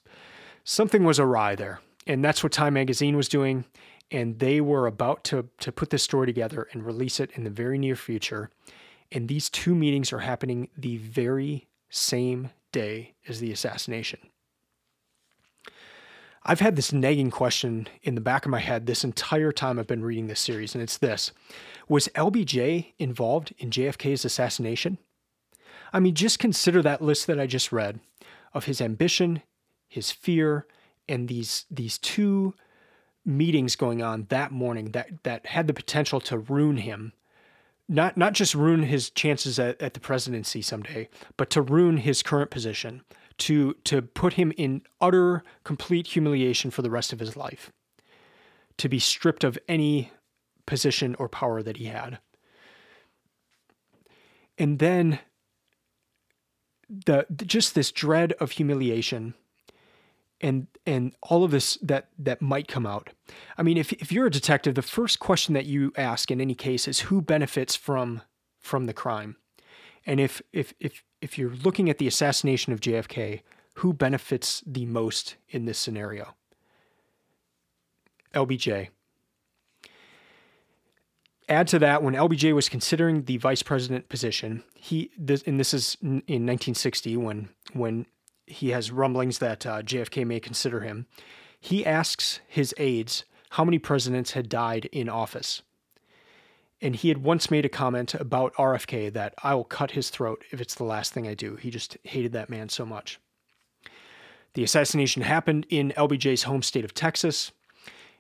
something 0.65 1.05
was 1.05 1.21
awry 1.21 1.55
there. 1.55 1.81
And 2.07 2.25
that's 2.25 2.43
what 2.43 2.53
Time 2.53 2.75
magazine 2.75 3.17
was 3.17 3.29
doing 3.29 3.65
and 4.13 4.39
they 4.39 4.61
were 4.61 4.87
about 4.87 5.25
to 5.25 5.49
to 5.59 5.73
put 5.73 5.91
this 5.91 6.03
story 6.03 6.27
together 6.27 6.69
and 6.73 6.87
release 6.87 7.19
it 7.19 7.33
in 7.35 7.45
the 7.45 7.51
very 7.51 7.79
near 7.79 7.97
future. 7.97 8.51
And 9.11 9.27
these 9.27 9.51
two 9.51 9.75
meetings 9.75 10.13
are 10.13 10.21
happening 10.21 10.69
the 10.77 10.99
very 10.99 11.69
same 11.91 12.51
day 12.71 13.15
as 13.27 13.41
the 13.41 13.53
assassination. 13.53 14.21
I've 16.45 16.61
had 16.61 16.77
this 16.77 16.93
nagging 16.93 17.31
question 17.31 17.89
in 18.03 18.15
the 18.15 18.21
back 18.21 18.45
of 18.45 18.51
my 18.51 18.59
head 18.59 18.87
this 18.87 19.05
entire 19.05 19.53
time 19.53 19.79
I've 19.79 19.87
been 19.87 20.05
reading 20.05 20.27
this 20.27 20.41
series, 20.41 20.75
and 20.75 20.83
it's 20.83 20.99
this 20.99 21.33
Was 21.89 22.09
LBJ 22.15 22.93
involved 22.99 23.55
in 23.59 23.71
JFK's 23.71 24.25
assassination? 24.25 24.99
I 25.93 26.01
mean, 26.01 26.15
just 26.15 26.39
consider 26.39 26.83
that 26.83 27.03
list 27.03 27.27
that 27.27 27.41
I 27.41 27.47
just 27.47 27.73
read 27.73 28.01
of 28.55 28.65
his 28.65 28.81
ambition, 28.81 29.43
his 29.89 30.11
fear, 30.11 30.67
and 31.09 31.29
these 31.29 31.65
these 31.71 31.99
two 31.99 32.55
meetings 33.25 33.77
going 33.77 34.03
on 34.03 34.27
that 34.31 34.51
morning 34.51 34.91
that 34.93 35.09
that 35.23 35.47
had 35.47 35.67
the 35.67 35.75
potential 35.75 36.21
to 36.21 36.39
ruin 36.39 36.79
him 36.79 37.13
not 37.89 38.17
not 38.17 38.33
just 38.33 38.55
ruin 38.55 38.85
his 38.85 39.11
chances 39.11 39.59
at, 39.59 39.81
at 39.81 39.95
the 39.95 40.01
presidency 40.01 40.63
someday, 40.63 41.09
but 41.37 41.51
to 41.51 41.61
ruin 41.61 41.99
his 41.99 42.23
current 42.23 42.51
position, 42.51 43.03
to 43.39 43.75
to 43.85 44.03
put 44.03 44.35
him 44.35 44.53
in 44.57 44.83
utter 45.01 45.43
complete 45.65 46.09
humiliation 46.09 46.71
for 46.71 46.83
the 46.83 46.91
rest 46.91 47.13
of 47.13 47.21
his 47.21 47.37
life, 47.37 47.71
to 48.79 48.89
be 48.89 48.99
stripped 48.99 49.45
of 49.45 49.59
any 49.69 50.11
position 50.65 51.15
or 51.19 51.29
power 51.29 51.63
that 51.63 51.77
he 51.77 51.87
had. 51.87 52.19
And 54.57 54.79
then 54.79 55.19
the 56.89 57.27
just 57.45 57.75
this 57.75 57.91
dread 57.93 58.33
of 58.35 58.53
humiliation 58.53 59.35
and 60.43 60.67
and 60.85 61.15
all 61.23 61.45
of 61.45 61.51
this 61.53 61.79
that 61.83 62.09
that 62.19 62.43
might 62.43 62.69
come 62.69 62.87
out. 62.87 63.11
I 63.57 63.63
mean, 63.63 63.77
if 63.77 63.93
if 63.95 64.13
you're 64.13 64.27
a 64.27 64.31
detective, 64.31 64.75
the 64.75 64.83
first 64.83 65.21
question 65.21 65.55
that 65.55 65.67
you 65.67 65.93
ask 65.97 66.31
in 66.31 66.41
any 66.41 66.55
case 66.55 66.89
is 66.89 67.01
who 67.01 67.23
benefits 67.23 67.77
from 67.77 68.23
from 68.61 68.87
the 68.87 68.93
crime. 68.93 69.37
And 70.05 70.21
if 70.21 70.43
if 70.53 70.75
if 70.81 71.05
if 71.21 71.39
you're 71.39 71.51
looking 71.51 71.89
at 71.89 71.99
the 71.99 72.09
assassination 72.09 72.73
of 72.73 72.81
JFK, 72.81 73.43
who 73.75 73.93
benefits 73.93 74.63
the 74.67 74.85
most 74.87 75.37
in 75.49 75.65
this 75.65 75.79
scenario? 75.79 76.35
LBJ. 78.35 78.89
Add 81.49 81.69
to 81.69 81.79
that, 81.81 82.03
when 82.03 82.15
LBJ 82.15 82.55
was 82.55 82.69
considering 82.69 83.25
the 83.25 83.37
vice 83.37 83.63
president 83.63 84.09
position, 84.09 84.65
he 84.75 85.11
this, 85.19 85.43
and 85.43 85.61
this 85.61 85.75
is 85.75 85.97
in 86.01 86.47
1960 86.47 87.17
when 87.17 87.49
when 87.73 88.07
he 88.53 88.71
has 88.71 88.91
rumblings 88.91 89.39
that 89.39 89.67
uh, 89.67 89.83
JFK 89.83 90.27
may 90.27 90.41
consider 90.41 90.81
him. 90.81 91.07
He 91.61 91.87
asks 91.87 92.41
his 92.47 92.75
aides 92.79 93.25
how 93.51 93.65
many 93.65 93.79
presidents 93.79 94.33
had 94.33 94.49
died 94.49 94.87
in 94.93 95.09
office. 95.09 95.63
And 96.81 96.97
he 96.97 97.09
had 97.09 97.19
once 97.19 97.51
made 97.51 97.65
a 97.65 97.69
comment 97.69 98.15
about 98.15 98.55
RFK 98.55 99.13
that 99.13 99.35
I 99.43 99.55
will 99.55 99.65
cut 99.65 99.93
his 99.93 100.11
throat 100.11 100.45
if 100.51 100.61
it's 100.61 100.75
the 100.75 100.85
last 100.85 101.13
thing 101.13 101.29
I 101.29 101.35
do. 101.35 101.57
He 101.57 101.71
just 101.71 101.97
hated 102.03 102.33
that 102.33 102.51
man 102.51 102.69
so 102.69 102.85
much. 102.85 103.21
The 104.55 104.65
assassination 104.65 105.23
happened 105.23 105.67
in 105.71 105.93
LBJ's 105.97 106.43
home 106.43 106.63
state 106.63 106.85
of 106.85 106.93
Texas. 106.93 107.53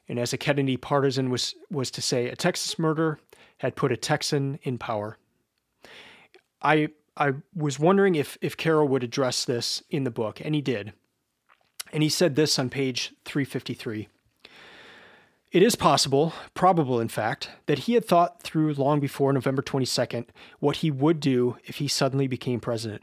And 0.08 0.18
as 0.18 0.32
a 0.32 0.38
Kennedy 0.38 0.76
partisan 0.76 1.30
was, 1.30 1.54
was 1.70 1.90
to 1.92 2.02
say, 2.02 2.28
a 2.28 2.36
Texas 2.36 2.78
murder 2.78 3.18
had 3.58 3.76
put 3.76 3.92
a 3.92 3.96
Texan 3.96 4.58
in 4.62 4.78
power. 4.78 5.18
I 6.62 6.88
I 7.16 7.34
was 7.54 7.78
wondering 7.78 8.14
if 8.14 8.38
if 8.40 8.56
Caro 8.56 8.84
would 8.84 9.04
address 9.04 9.44
this 9.44 9.82
in 9.90 10.04
the 10.04 10.10
book, 10.10 10.40
and 10.42 10.54
he 10.54 10.62
did. 10.62 10.92
And 11.92 12.02
he 12.02 12.08
said 12.08 12.36
this 12.36 12.58
on 12.58 12.70
page 12.70 13.12
353. 13.24 14.08
It 15.50 15.62
is 15.62 15.76
possible, 15.76 16.32
probable 16.54 16.98
in 16.98 17.08
fact, 17.08 17.50
that 17.66 17.80
he 17.80 17.92
had 17.92 18.06
thought 18.06 18.42
through 18.42 18.72
long 18.72 19.00
before 19.00 19.34
November 19.34 19.60
22nd 19.60 20.28
what 20.60 20.76
he 20.76 20.90
would 20.90 21.20
do 21.20 21.58
if 21.64 21.76
he 21.76 21.88
suddenly 21.88 22.26
became 22.26 22.58
president. 22.58 23.02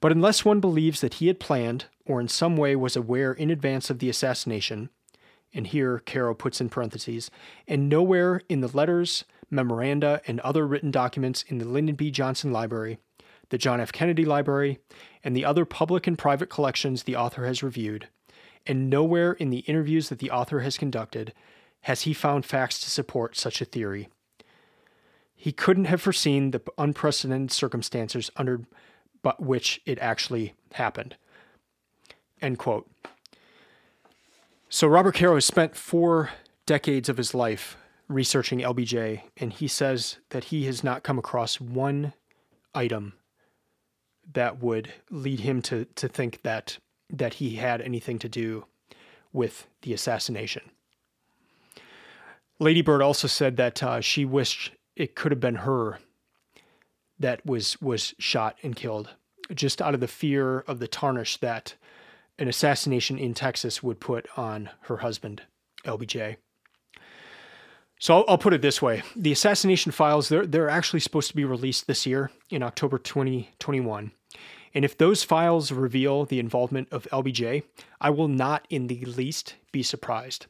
But 0.00 0.10
unless 0.10 0.46
one 0.46 0.60
believes 0.60 1.02
that 1.02 1.14
he 1.14 1.26
had 1.26 1.38
planned, 1.38 1.86
or 2.06 2.20
in 2.20 2.28
some 2.28 2.56
way 2.56 2.74
was 2.74 2.96
aware 2.96 3.32
in 3.32 3.50
advance 3.50 3.90
of 3.90 3.98
the 3.98 4.08
assassination, 4.08 4.88
and 5.52 5.66
here 5.66 6.02
Caro 6.06 6.34
puts 6.34 6.58
in 6.58 6.70
parentheses, 6.70 7.30
and 7.68 7.90
nowhere 7.90 8.40
in 8.48 8.62
the 8.62 8.74
letters, 8.74 9.24
memoranda, 9.50 10.22
and 10.26 10.40
other 10.40 10.66
written 10.66 10.90
documents 10.90 11.42
in 11.42 11.58
the 11.58 11.68
Lyndon 11.68 11.96
B. 11.96 12.10
Johnson 12.10 12.50
Library 12.50 12.98
the 13.54 13.58
John 13.58 13.80
F. 13.80 13.92
Kennedy 13.92 14.24
Library, 14.24 14.80
and 15.22 15.36
the 15.36 15.44
other 15.44 15.64
public 15.64 16.08
and 16.08 16.18
private 16.18 16.50
collections 16.50 17.04
the 17.04 17.14
author 17.14 17.46
has 17.46 17.62
reviewed, 17.62 18.08
and 18.66 18.90
nowhere 18.90 19.34
in 19.34 19.50
the 19.50 19.58
interviews 19.58 20.08
that 20.08 20.18
the 20.18 20.32
author 20.32 20.58
has 20.58 20.76
conducted 20.76 21.32
has 21.82 22.00
he 22.00 22.12
found 22.12 22.44
facts 22.44 22.80
to 22.80 22.90
support 22.90 23.36
such 23.36 23.60
a 23.60 23.64
theory. 23.64 24.08
He 25.36 25.52
couldn't 25.52 25.84
have 25.84 26.02
foreseen 26.02 26.50
the 26.50 26.62
unprecedented 26.78 27.52
circumstances 27.52 28.28
under 28.34 28.62
but 29.22 29.40
which 29.40 29.80
it 29.86 30.00
actually 30.00 30.54
happened. 30.72 31.14
End 32.42 32.58
quote. 32.58 32.90
So 34.68 34.88
Robert 34.88 35.14
Caro 35.14 35.36
has 35.36 35.44
spent 35.44 35.76
four 35.76 36.30
decades 36.66 37.08
of 37.08 37.18
his 37.18 37.34
life 37.34 37.76
researching 38.08 38.58
LBJ, 38.58 39.22
and 39.36 39.52
he 39.52 39.68
says 39.68 40.18
that 40.30 40.44
he 40.44 40.66
has 40.66 40.82
not 40.82 41.04
come 41.04 41.20
across 41.20 41.60
one 41.60 42.14
item 42.74 43.12
that 44.32 44.62
would 44.62 44.92
lead 45.10 45.40
him 45.40 45.62
to 45.62 45.84
to 45.96 46.08
think 46.08 46.42
that 46.42 46.78
that 47.10 47.34
he 47.34 47.56
had 47.56 47.80
anything 47.80 48.18
to 48.18 48.28
do 48.28 48.64
with 49.32 49.66
the 49.82 49.92
assassination. 49.92 50.62
Lady 52.58 52.82
Bird 52.82 53.02
also 53.02 53.28
said 53.28 53.56
that 53.56 53.82
uh, 53.82 54.00
she 54.00 54.24
wished 54.24 54.72
it 54.96 55.14
could 55.14 55.32
have 55.32 55.40
been 55.40 55.56
her 55.56 55.98
that 57.18 57.44
was 57.44 57.80
was 57.80 58.14
shot 58.18 58.56
and 58.62 58.76
killed, 58.76 59.10
just 59.54 59.82
out 59.82 59.94
of 59.94 60.00
the 60.00 60.08
fear 60.08 60.60
of 60.60 60.78
the 60.78 60.88
tarnish 60.88 61.36
that 61.38 61.74
an 62.38 62.48
assassination 62.48 63.18
in 63.18 63.34
Texas 63.34 63.82
would 63.82 64.00
put 64.00 64.26
on 64.36 64.70
her 64.82 64.98
husband, 64.98 65.42
LBJ. 65.84 66.36
So 67.98 68.18
I'll, 68.18 68.24
I'll, 68.28 68.38
put 68.38 68.52
it 68.52 68.62
this 68.62 68.82
way: 68.82 69.02
the 69.14 69.32
assassination 69.32 69.92
files 69.92 70.28
they're 70.28 70.46
they're 70.46 70.70
actually 70.70 71.00
supposed 71.00 71.28
to 71.28 71.36
be 71.36 71.44
released 71.44 71.86
this 71.86 72.06
year 72.06 72.30
in 72.50 72.62
October 72.62 72.98
2021. 72.98 74.12
And 74.74 74.84
if 74.84 74.98
those 74.98 75.22
files 75.22 75.70
reveal 75.70 76.24
the 76.24 76.40
involvement 76.40 76.88
of 76.90 77.06
LBJ, 77.12 77.62
I 78.00 78.10
will 78.10 78.28
not 78.28 78.66
in 78.68 78.88
the 78.88 79.04
least 79.04 79.54
be 79.70 79.84
surprised. 79.84 80.46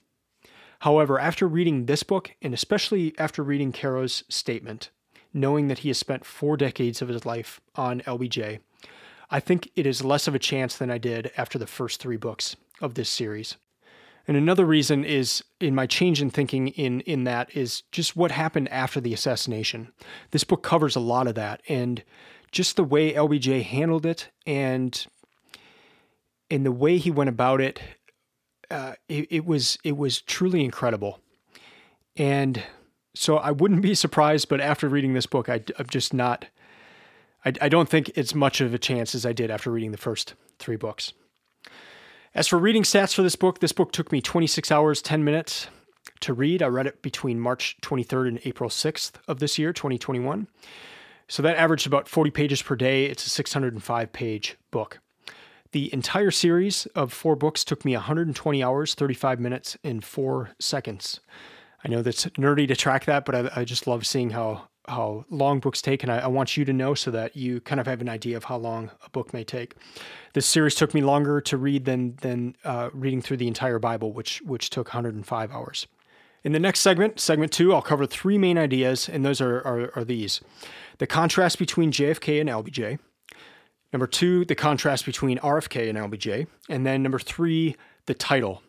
However, 0.80 1.18
after 1.18 1.46
reading 1.46 1.86
this 1.86 2.02
book, 2.02 2.34
and 2.40 2.54
especially 2.54 3.14
after 3.18 3.42
reading 3.42 3.70
Caro's 3.70 4.24
statement, 4.28 4.90
knowing 5.32 5.68
that 5.68 5.80
he 5.80 5.88
has 5.88 5.98
spent 5.98 6.24
four 6.24 6.56
decades 6.56 7.02
of 7.02 7.08
his 7.08 7.26
life 7.26 7.60
on 7.74 8.00
LBJ, 8.02 8.60
I 9.30 9.40
think 9.40 9.70
it 9.76 9.86
is 9.86 10.04
less 10.04 10.26
of 10.26 10.34
a 10.34 10.38
chance 10.38 10.76
than 10.76 10.90
I 10.90 10.98
did 10.98 11.30
after 11.36 11.58
the 11.58 11.66
first 11.66 12.00
three 12.00 12.16
books 12.16 12.56
of 12.80 12.94
this 12.94 13.08
series. 13.08 13.56
And 14.26 14.37
another 14.37 14.64
reason 14.64 15.04
is 15.04 15.45
in 15.61 15.75
my 15.75 15.87
change 15.87 16.23
in 16.23 16.31
thinking 16.31 16.69
in 16.69 17.00
in 17.00 17.25
that 17.25 17.54
is 17.54 17.83
just 17.93 18.16
what 18.16 18.31
happened 18.31 18.69
after 18.71 19.00
the 19.00 19.12
assassination. 19.12 19.93
This 20.31 20.45
book 20.45 20.62
covers 20.62 20.97
a 20.97 21.00
lot 21.00 21.26
of 21.26 21.35
that 21.35 21.62
and 21.69 22.02
just 22.52 22.76
the 22.76 22.85
way 22.85 23.12
LBJ 23.12 23.62
handled 23.64 24.07
it 24.07 24.31
and 24.47 25.07
and 26.50 26.64
the 26.64 26.73
way 26.73 26.99
he 26.99 27.11
went 27.11 27.28
about 27.28 27.61
it, 27.61 27.81
uh, 28.71 28.95
it, 29.09 29.26
it 29.31 29.45
was 29.45 29.78
it 29.85 29.97
was 29.97 30.21
truly 30.21 30.64
incredible. 30.64 31.21
And 32.16 32.62
so 33.14 33.37
I 33.37 33.50
wouldn't 33.50 33.83
be 33.83 33.95
surprised, 33.95 34.49
but 34.49 34.61
after 34.61 34.88
reading 34.88 35.14
this 35.14 35.26
book, 35.26 35.49
I, 35.49 35.62
am 35.78 35.87
just 35.90 36.14
not. 36.14 36.47
I, 37.45 37.52
I 37.61 37.69
don't 37.69 37.88
think 37.88 38.11
it's 38.14 38.35
much 38.35 38.61
of 38.61 38.73
a 38.73 38.78
chance 38.78 39.14
as 39.14 39.26
I 39.26 39.33
did 39.33 39.50
after 39.50 39.71
reading 39.71 39.90
the 39.90 39.99
first 39.99 40.35
three 40.59 40.76
books. 40.76 41.12
As 42.34 42.48
for 42.48 42.58
reading 42.58 42.82
stats 42.82 43.14
for 43.14 43.22
this 43.22 43.36
book, 43.36 43.60
this 43.60 43.70
book 43.70 43.92
took 43.92 44.10
me 44.10 44.20
26 44.20 44.72
hours, 44.72 45.00
10 45.00 45.22
minutes 45.22 45.68
to 46.18 46.34
read. 46.34 46.64
I 46.64 46.66
read 46.66 46.88
it 46.88 47.00
between 47.00 47.38
March 47.38 47.76
23rd 47.82 48.26
and 48.26 48.40
April 48.44 48.68
6th 48.68 49.12
of 49.28 49.38
this 49.38 49.56
year, 49.56 49.72
2021. 49.72 50.48
So 51.28 51.42
that 51.44 51.56
averaged 51.56 51.86
about 51.86 52.08
40 52.08 52.32
pages 52.32 52.60
per 52.60 52.74
day. 52.74 53.04
It's 53.04 53.24
a 53.24 53.30
605 53.30 54.12
page 54.12 54.56
book. 54.72 54.98
The 55.70 55.92
entire 55.94 56.32
series 56.32 56.86
of 56.96 57.12
four 57.12 57.36
books 57.36 57.64
took 57.64 57.84
me 57.84 57.94
120 57.94 58.64
hours, 58.64 58.94
35 58.94 59.38
minutes, 59.38 59.76
and 59.84 60.04
four 60.04 60.50
seconds. 60.58 61.20
I 61.84 61.88
know 61.88 62.02
that's 62.02 62.24
nerdy 62.30 62.66
to 62.66 62.74
track 62.74 63.04
that, 63.04 63.24
but 63.24 63.34
I, 63.36 63.60
I 63.60 63.64
just 63.64 63.86
love 63.86 64.08
seeing 64.08 64.30
how 64.30 64.68
how 64.86 65.24
long 65.30 65.60
books 65.60 65.80
take, 65.80 66.02
and 66.02 66.12
I, 66.12 66.20
I, 66.20 66.26
want 66.26 66.56
you 66.56 66.64
to 66.64 66.72
know 66.72 66.94
so 66.94 67.10
that 67.10 67.36
you 67.36 67.60
kind 67.60 67.80
of 67.80 67.86
have 67.86 68.00
an 68.00 68.08
idea 68.08 68.36
of 68.36 68.44
how 68.44 68.56
long 68.56 68.90
a 69.04 69.10
book 69.10 69.32
may 69.32 69.44
take. 69.44 69.74
This 70.34 70.46
series 70.46 70.74
took 70.74 70.92
me 70.92 71.00
longer 71.00 71.40
to 71.40 71.56
read 71.56 71.84
than 71.84 72.16
than 72.16 72.56
uh, 72.64 72.90
reading 72.92 73.22
through 73.22 73.38
the 73.38 73.48
entire 73.48 73.78
Bible, 73.78 74.12
which 74.12 74.42
which 74.42 74.70
took 74.70 74.88
105 74.88 75.50
hours. 75.52 75.86
In 76.42 76.52
the 76.52 76.60
next 76.60 76.80
segment, 76.80 77.18
segment 77.18 77.52
two, 77.52 77.72
I'll 77.72 77.82
cover 77.82 78.06
three 78.06 78.36
main 78.36 78.58
ideas, 78.58 79.08
and 79.08 79.24
those 79.24 79.40
are, 79.40 79.58
are, 79.66 79.90
are 79.96 80.04
these: 80.04 80.40
the 80.98 81.06
contrast 81.06 81.58
between 81.58 81.90
JFK 81.90 82.40
and 82.40 82.50
LBJ. 82.50 82.98
Number 83.92 84.06
two, 84.06 84.44
the 84.44 84.56
contrast 84.56 85.06
between 85.06 85.38
RFK 85.38 85.88
and 85.88 85.96
LBJ, 85.96 86.48
and 86.68 86.84
then 86.84 87.02
number 87.02 87.20
three, 87.20 87.76
the 88.06 88.14
title, 88.14 88.60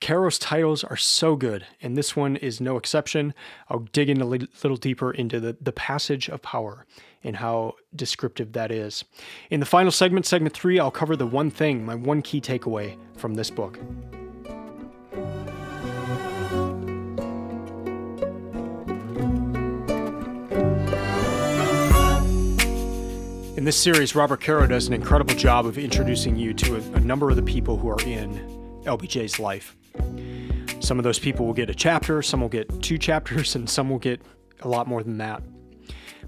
Caro's 0.00 0.38
titles 0.38 0.84
are 0.84 0.96
so 0.96 1.34
good, 1.34 1.66
and 1.82 1.96
this 1.96 2.14
one 2.14 2.36
is 2.36 2.60
no 2.60 2.76
exception. 2.76 3.34
I'll 3.68 3.80
dig 3.80 4.08
in 4.08 4.20
a 4.20 4.24
little 4.24 4.76
deeper 4.76 5.10
into 5.10 5.40
the, 5.40 5.56
the 5.60 5.72
passage 5.72 6.28
of 6.28 6.40
power 6.40 6.86
and 7.24 7.36
how 7.36 7.74
descriptive 7.94 8.52
that 8.52 8.70
is. 8.70 9.04
In 9.50 9.58
the 9.58 9.66
final 9.66 9.90
segment, 9.90 10.24
segment 10.24 10.54
three, 10.54 10.78
I'll 10.78 10.92
cover 10.92 11.16
the 11.16 11.26
one 11.26 11.50
thing, 11.50 11.84
my 11.84 11.96
one 11.96 12.22
key 12.22 12.40
takeaway 12.40 12.96
from 13.16 13.34
this 13.34 13.50
book. 13.50 13.78
In 23.56 23.64
this 23.64 23.76
series, 23.76 24.14
Robert 24.14 24.40
Caro 24.40 24.68
does 24.68 24.86
an 24.86 24.94
incredible 24.94 25.34
job 25.34 25.66
of 25.66 25.76
introducing 25.76 26.36
you 26.36 26.54
to 26.54 26.76
a, 26.76 26.78
a 26.96 27.00
number 27.00 27.28
of 27.30 27.34
the 27.34 27.42
people 27.42 27.76
who 27.76 27.88
are 27.88 28.00
in 28.02 28.38
LBJ's 28.84 29.40
life. 29.40 29.74
Some 30.80 30.98
of 30.98 31.04
those 31.04 31.18
people 31.18 31.46
will 31.46 31.54
get 31.54 31.68
a 31.68 31.74
chapter, 31.74 32.22
some 32.22 32.40
will 32.40 32.48
get 32.48 32.82
two 32.82 32.98
chapters, 32.98 33.54
and 33.56 33.68
some 33.68 33.90
will 33.90 33.98
get 33.98 34.20
a 34.60 34.68
lot 34.68 34.86
more 34.86 35.02
than 35.02 35.18
that. 35.18 35.42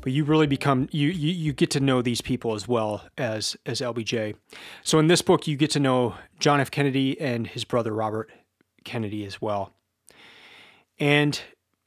But 0.01 0.13
you 0.13 0.25
really 0.25 0.47
become 0.47 0.89
you, 0.93 1.09
you 1.09 1.33
you 1.33 1.53
get 1.53 1.71
to 1.73 1.81
know 1.81 2.01
these 2.03 2.21
people 2.21 2.55
as 2.55 2.67
well 2.67 3.05
as 3.19 3.57
as 3.67 3.81
LBJ. 3.81 4.35
So 4.83 4.99
in 4.99 5.09
this 5.09 5.23
book, 5.23 5.47
you 5.47 5.57
get 5.57 5.71
to 5.73 5.81
know 5.81 6.15
John 6.39 6.61
F. 6.61 6.71
Kennedy 6.71 7.21
and 7.21 7.47
his 7.47 7.65
brother 7.65 7.93
Robert 7.93 8.31
Kennedy 8.85 9.25
as 9.25 9.43
well. 9.43 9.75
And 10.99 11.41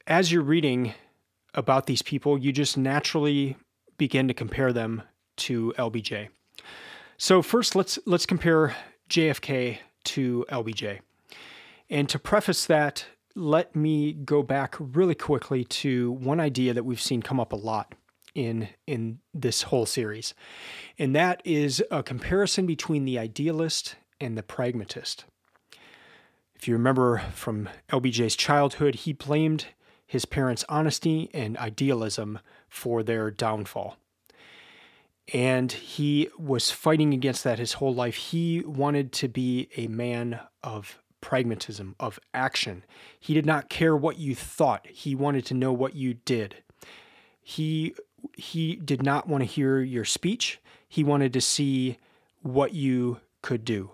as 0.06 0.30
you're 0.30 0.42
reading 0.42 0.94
about 1.54 1.86
these 1.86 2.02
people, 2.02 2.38
you 2.38 2.52
just 2.52 2.76
naturally 2.76 3.56
begin 3.96 4.28
to 4.28 4.34
compare 4.34 4.72
them 4.72 5.02
to 5.36 5.72
LBJ. 5.78 6.28
So 7.16 7.42
first, 7.42 7.74
let's 7.74 7.98
let's 8.06 8.26
compare 8.26 8.74
JFK 9.08 9.78
to 10.04 10.44
LBJ. 10.50 11.00
And 11.90 12.08
to 12.08 12.18
preface 12.18 12.66
that, 12.66 13.06
let 13.34 13.74
me 13.74 14.12
go 14.12 14.42
back 14.42 14.76
really 14.78 15.14
quickly 15.14 15.64
to 15.64 16.12
one 16.12 16.40
idea 16.40 16.72
that 16.72 16.84
we've 16.84 17.00
seen 17.00 17.22
come 17.22 17.40
up 17.40 17.52
a 17.52 17.56
lot 17.56 17.94
in 18.34 18.68
in 18.86 19.20
this 19.32 19.62
whole 19.62 19.86
series. 19.86 20.34
And 20.98 21.14
that 21.14 21.40
is 21.44 21.82
a 21.90 22.02
comparison 22.02 22.66
between 22.66 23.04
the 23.04 23.18
idealist 23.18 23.96
and 24.20 24.36
the 24.36 24.42
pragmatist. 24.42 25.24
If 26.54 26.68
you 26.68 26.74
remember 26.74 27.18
from 27.34 27.68
LBJ's 27.90 28.36
childhood, 28.36 28.94
he 28.96 29.12
blamed 29.12 29.66
his 30.06 30.24
parents' 30.24 30.64
honesty 30.68 31.30
and 31.34 31.56
idealism 31.58 32.38
for 32.68 33.02
their 33.02 33.30
downfall. 33.30 33.96
And 35.32 35.72
he 35.72 36.28
was 36.38 36.70
fighting 36.70 37.14
against 37.14 37.44
that 37.44 37.58
his 37.58 37.74
whole 37.74 37.94
life. 37.94 38.16
He 38.16 38.60
wanted 38.60 39.12
to 39.12 39.28
be 39.28 39.68
a 39.76 39.86
man 39.88 40.40
of 40.62 40.98
pragmatism, 41.24 41.96
of 41.98 42.20
action. 42.34 42.84
He 43.18 43.32
did 43.32 43.46
not 43.46 43.70
care 43.70 43.96
what 43.96 44.18
you 44.18 44.34
thought, 44.34 44.86
he 44.86 45.14
wanted 45.14 45.46
to 45.46 45.54
know 45.54 45.72
what 45.72 45.96
you 45.96 46.14
did. 46.14 46.62
He 47.42 47.94
he 48.36 48.76
did 48.76 49.02
not 49.02 49.28
want 49.28 49.42
to 49.42 49.46
hear 49.46 49.80
your 49.80 50.04
speech. 50.04 50.60
He 50.88 51.02
wanted 51.02 51.32
to 51.32 51.40
see 51.40 51.98
what 52.42 52.74
you 52.74 53.20
could 53.42 53.64
do. 53.64 53.90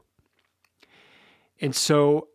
And 1.61 1.75
so 1.75 2.29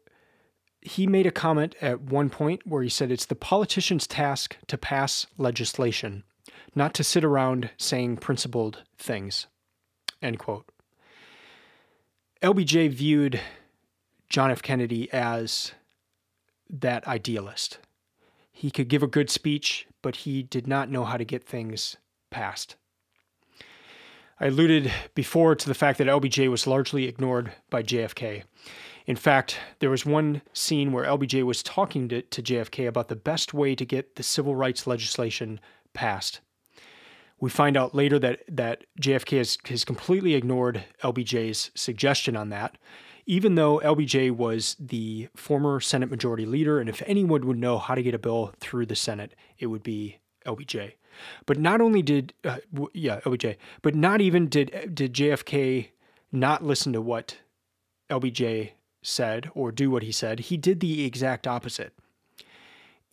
he 0.81 1.07
made 1.07 1.25
a 1.25 1.31
comment 1.31 1.75
at 1.81 2.01
one 2.01 2.29
point 2.29 2.61
where 2.65 2.83
he 2.83 2.89
said 2.89 3.11
it's 3.11 3.25
the 3.25 3.35
politician's 3.35 4.07
task 4.07 4.57
to 4.67 4.77
pass 4.77 5.25
legislation 5.37 6.23
not 6.75 6.93
to 6.93 7.03
sit 7.03 7.23
around 7.23 7.69
saying 7.77 8.17
principled 8.17 8.83
things. 8.97 9.47
End 10.21 10.37
quote. 10.37 10.65
LBJ 12.41 12.89
viewed 12.89 13.39
John 14.29 14.51
F. 14.51 14.61
Kennedy 14.61 15.11
as 15.11 15.73
that 16.69 17.07
idealist. 17.07 17.79
He 18.51 18.71
could 18.71 18.87
give 18.87 19.03
a 19.03 19.07
good 19.07 19.29
speech, 19.29 19.87
but 20.01 20.17
he 20.17 20.43
did 20.43 20.67
not 20.67 20.89
know 20.89 21.03
how 21.03 21.17
to 21.17 21.25
get 21.25 21.43
things 21.43 21.97
passed. 22.29 22.75
I 24.39 24.47
alluded 24.47 24.91
before 25.13 25.55
to 25.55 25.67
the 25.67 25.73
fact 25.73 25.97
that 25.97 26.07
LBJ 26.07 26.49
was 26.49 26.67
largely 26.67 27.05
ignored 27.05 27.53
by 27.69 27.83
JFK. 27.83 28.43
In 29.05 29.15
fact, 29.15 29.59
there 29.79 29.89
was 29.89 30.05
one 30.05 30.41
scene 30.51 30.91
where 30.91 31.05
LBJ 31.05 31.43
was 31.43 31.63
talking 31.63 32.09
to, 32.09 32.21
to 32.21 32.41
JFK 32.41 32.87
about 32.87 33.07
the 33.07 33.15
best 33.15 33.53
way 33.53 33.75
to 33.75 33.85
get 33.85 34.15
the 34.15 34.23
civil 34.23 34.55
rights 34.55 34.87
legislation 34.87 35.59
passed. 35.93 36.41
We 37.39 37.49
find 37.49 37.77
out 37.77 37.93
later 37.93 38.17
that 38.19 38.41
that 38.47 38.85
JFK 38.99 39.37
has, 39.37 39.57
has 39.65 39.85
completely 39.85 40.33
ignored 40.33 40.83
LBJ's 41.03 41.71
suggestion 41.75 42.35
on 42.35 42.49
that, 42.49 42.77
even 43.25 43.55
though 43.55 43.79
LBJ 43.79 44.31
was 44.31 44.75
the 44.79 45.29
former 45.35 45.79
Senate 45.79 46.11
Majority 46.11 46.45
Leader, 46.45 46.79
and 46.79 46.89
if 46.89 47.01
anyone 47.05 47.47
would 47.47 47.57
know 47.57 47.77
how 47.77 47.95
to 47.95 48.03
get 48.03 48.13
a 48.13 48.19
bill 48.19 48.53
through 48.59 48.85
the 48.85 48.95
Senate, 48.95 49.33
it 49.57 49.67
would 49.67 49.83
be 49.83 50.19
LBJ. 50.45 50.93
But 51.45 51.57
not 51.57 51.81
only 51.81 52.01
did, 52.01 52.33
uh, 52.43 52.57
yeah, 52.93 53.21
LBJ, 53.21 53.55
but 53.81 53.95
not 53.95 54.21
even 54.21 54.47
did 54.47 54.93
did 54.93 55.13
JFK 55.13 55.89
not 56.31 56.63
listen 56.63 56.93
to 56.93 57.01
what 57.01 57.37
LBJ 58.09 58.71
said 59.01 59.49
or 59.55 59.71
do 59.71 59.89
what 59.89 60.03
he 60.03 60.11
said. 60.11 60.41
He 60.41 60.57
did 60.57 60.79
the 60.79 61.05
exact 61.05 61.47
opposite, 61.47 61.93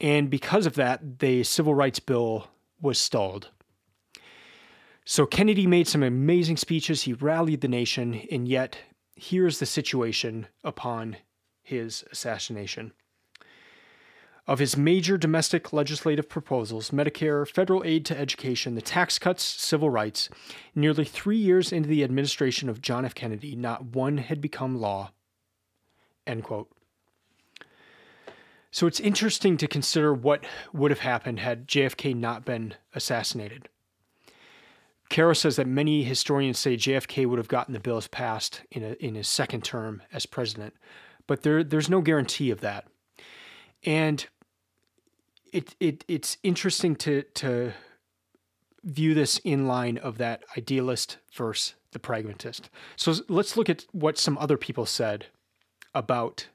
and 0.01 0.29
because 0.29 0.67
of 0.67 0.75
that, 0.75 1.21
the 1.21 1.45
Civil 1.45 1.75
Rights 1.75 2.01
Bill 2.01 2.49
was 2.81 2.99
stalled. 2.99 3.51
So 5.05 5.27
Kennedy 5.27 5.67
made 5.67 5.89
some 5.89 6.03
amazing 6.03 6.57
speeches. 6.57 7.03
He 7.03 7.13
rallied 7.13 7.61
the 7.61 7.69
nation, 7.69 8.27
and 8.31 8.47
yet 8.47 8.79
here's 9.15 9.59
the 9.59 9.67
situation 9.67 10.47
upon 10.65 11.17
his 11.63 12.05
assassination. 12.11 12.93
Of 14.47 14.59
his 14.59 14.77
major 14.77 15.17
domestic 15.17 15.73
legislative 15.73 16.29
proposals 16.29 16.91
Medicare, 16.91 17.49
federal 17.49 17.85
aid 17.85 18.05
to 18.07 18.19
education, 18.19 18.75
the 18.75 18.83
tax 18.83 19.19
cuts, 19.19 19.45
civil 19.45 19.89
rights 19.89 20.29
nearly 20.75 21.05
three 21.05 21.37
years 21.37 21.71
into 21.71 21.89
the 21.89 22.03
administration 22.03 22.69
of 22.69 22.83
John 22.83 23.05
F. 23.05 23.15
Kennedy, 23.15 23.55
not 23.55 23.87
one 23.87 24.19
had 24.19 24.41
become 24.41 24.81
law. 24.81 25.13
End 26.27 26.43
quote. 26.43 26.69
So 28.73 28.87
it's 28.87 29.01
interesting 29.01 29.57
to 29.59 29.69
consider 29.69 30.13
what 30.13 30.45
would 30.73 30.91
have 30.91 31.01
happened 31.01 31.39
had 31.39 31.69
JFK 31.69 32.17
not 32.17 32.45
been 32.45 32.75
assassinated. 32.95 33.69
Caro 35.13 35.35
says 35.35 35.57
that 35.57 35.67
many 35.67 36.03
historians 36.03 36.59
say 36.59 36.75
JFK 36.75 37.27
would 37.27 37.39
have 37.39 37.47
gotten 37.47 37.75
the 37.75 37.81
bills 37.81 38.09
passed 38.09 38.63
in, 38.71 38.83
a, 38.83 38.93
in 38.95 39.15
his 39.15 39.29
second 39.29 39.63
term 39.63 40.03
as 40.11 40.25
president, 40.25 40.75
but 41.27 41.43
there, 41.43 41.63
there's 41.63 41.91
no 41.91 42.01
guarantee 42.01 42.51
of 42.51 42.63
that. 42.63 42.87
And 43.85 44.27
it, 45.53 45.77
it, 45.79 46.05
it's 46.09 46.39
interesting 46.43 46.97
to, 46.97 47.23
to 47.35 47.75
view 48.85 49.13
this 49.13 49.39
in 49.45 49.69
line 49.69 49.99
of 49.99 50.17
that 50.17 50.45
idealist 50.57 51.19
versus 51.35 51.75
the 51.93 51.99
pragmatist. 51.99 52.71
So 52.97 53.15
let's 53.29 53.55
look 53.55 53.69
at 53.69 53.85
what 53.93 54.17
some 54.17 54.39
other 54.39 54.57
people 54.57 54.87
said 54.87 55.27
about 55.95 56.49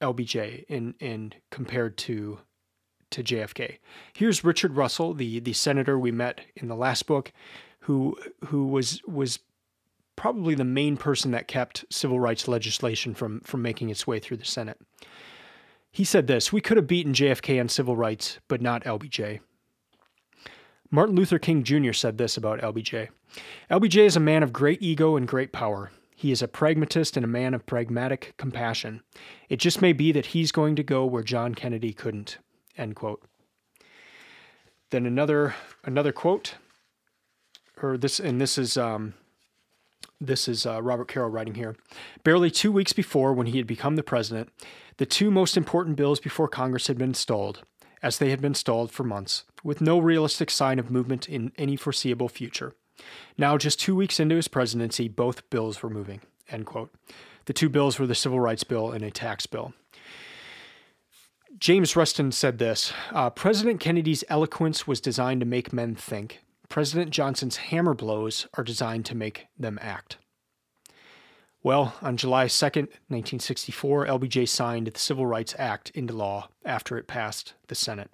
LBJ 0.00 0.64
in, 0.68 0.94
in 1.00 1.32
compared 1.50 1.96
to 1.98 2.38
to 3.12 3.22
JFK. 3.22 3.78
Here's 4.12 4.44
Richard 4.44 4.76
Russell, 4.76 5.14
the 5.14 5.40
the 5.40 5.52
senator 5.52 5.98
we 5.98 6.10
met 6.10 6.42
in 6.56 6.68
the 6.68 6.76
last 6.76 7.06
book, 7.06 7.32
who 7.80 8.16
who 8.46 8.66
was 8.66 9.02
was 9.06 9.38
probably 10.16 10.54
the 10.54 10.64
main 10.64 10.96
person 10.96 11.30
that 11.30 11.48
kept 11.48 11.84
civil 11.90 12.20
rights 12.20 12.48
legislation 12.48 13.14
from 13.14 13.40
from 13.40 13.62
making 13.62 13.90
its 13.90 14.06
way 14.06 14.18
through 14.18 14.36
the 14.36 14.44
Senate. 14.44 14.80
He 15.90 16.04
said 16.04 16.26
this, 16.26 16.52
we 16.52 16.62
could 16.62 16.78
have 16.78 16.86
beaten 16.86 17.12
JFK 17.12 17.60
on 17.60 17.68
civil 17.68 17.96
rights, 17.96 18.38
but 18.48 18.62
not 18.62 18.84
LBJ. 18.84 19.40
Martin 20.90 21.14
Luther 21.16 21.38
King 21.38 21.64
Jr. 21.64 21.92
said 21.92 22.16
this 22.16 22.36
about 22.36 22.60
LBJ. 22.60 23.08
LBJ 23.70 24.06
is 24.06 24.16
a 24.16 24.20
man 24.20 24.42
of 24.42 24.52
great 24.52 24.82
ego 24.82 25.16
and 25.16 25.28
great 25.28 25.52
power. 25.52 25.90
He 26.14 26.30
is 26.30 26.40
a 26.40 26.48
pragmatist 26.48 27.16
and 27.16 27.24
a 27.24 27.28
man 27.28 27.52
of 27.52 27.66
pragmatic 27.66 28.34
compassion. 28.36 29.02
It 29.48 29.56
just 29.56 29.82
may 29.82 29.92
be 29.92 30.12
that 30.12 30.26
he's 30.26 30.52
going 30.52 30.76
to 30.76 30.82
go 30.82 31.04
where 31.04 31.22
John 31.22 31.54
Kennedy 31.54 31.92
couldn't. 31.92 32.38
End 32.76 32.96
quote. 32.96 33.22
Then 34.90 35.06
another 35.06 35.54
another 35.84 36.12
quote, 36.12 36.54
or 37.82 37.96
this, 37.96 38.20
and 38.20 38.40
this 38.40 38.58
is 38.58 38.76
um, 38.76 39.14
this 40.20 40.48
is 40.48 40.66
uh, 40.66 40.82
Robert 40.82 41.08
Caro 41.08 41.28
writing 41.28 41.54
here. 41.54 41.76
Barely 42.24 42.50
two 42.50 42.70
weeks 42.70 42.92
before, 42.92 43.32
when 43.32 43.46
he 43.46 43.58
had 43.58 43.66
become 43.66 43.96
the 43.96 44.02
president, 44.02 44.50
the 44.98 45.06
two 45.06 45.30
most 45.30 45.56
important 45.56 45.96
bills 45.96 46.20
before 46.20 46.48
Congress 46.48 46.86
had 46.86 46.98
been 46.98 47.14
stalled, 47.14 47.62
as 48.02 48.18
they 48.18 48.30
had 48.30 48.40
been 48.40 48.54
stalled 48.54 48.90
for 48.92 49.04
months, 49.04 49.44
with 49.64 49.80
no 49.80 49.98
realistic 49.98 50.50
sign 50.50 50.78
of 50.78 50.90
movement 50.90 51.28
in 51.28 51.52
any 51.58 51.76
foreseeable 51.76 52.28
future. 52.28 52.74
Now, 53.36 53.58
just 53.58 53.80
two 53.80 53.96
weeks 53.96 54.20
into 54.20 54.36
his 54.36 54.48
presidency, 54.48 55.08
both 55.08 55.48
bills 55.50 55.82
were 55.82 55.90
moving. 55.90 56.20
End 56.48 56.66
quote. 56.66 56.94
The 57.46 57.52
two 57.52 57.68
bills 57.68 57.98
were 57.98 58.06
the 58.06 58.14
Civil 58.14 58.38
Rights 58.38 58.64
Bill 58.64 58.92
and 58.92 59.02
a 59.02 59.10
tax 59.10 59.46
bill. 59.46 59.74
James 61.62 61.94
Reston 61.94 62.32
said 62.32 62.58
this 62.58 62.92
uh, 63.12 63.30
President 63.30 63.78
Kennedy's 63.78 64.24
eloquence 64.28 64.88
was 64.88 65.00
designed 65.00 65.38
to 65.38 65.46
make 65.46 65.72
men 65.72 65.94
think. 65.94 66.40
President 66.68 67.12
Johnson's 67.12 67.58
hammer 67.58 67.94
blows 67.94 68.48
are 68.54 68.64
designed 68.64 69.06
to 69.06 69.14
make 69.14 69.46
them 69.56 69.78
act. 69.80 70.16
Well, 71.62 71.94
on 72.02 72.16
July 72.16 72.46
2nd, 72.46 72.88
1964, 73.06 74.06
LBJ 74.08 74.48
signed 74.48 74.88
the 74.88 74.98
Civil 74.98 75.24
Rights 75.24 75.54
Act 75.56 75.90
into 75.90 76.12
law 76.12 76.48
after 76.64 76.98
it 76.98 77.06
passed 77.06 77.54
the 77.68 77.76
Senate. 77.76 78.10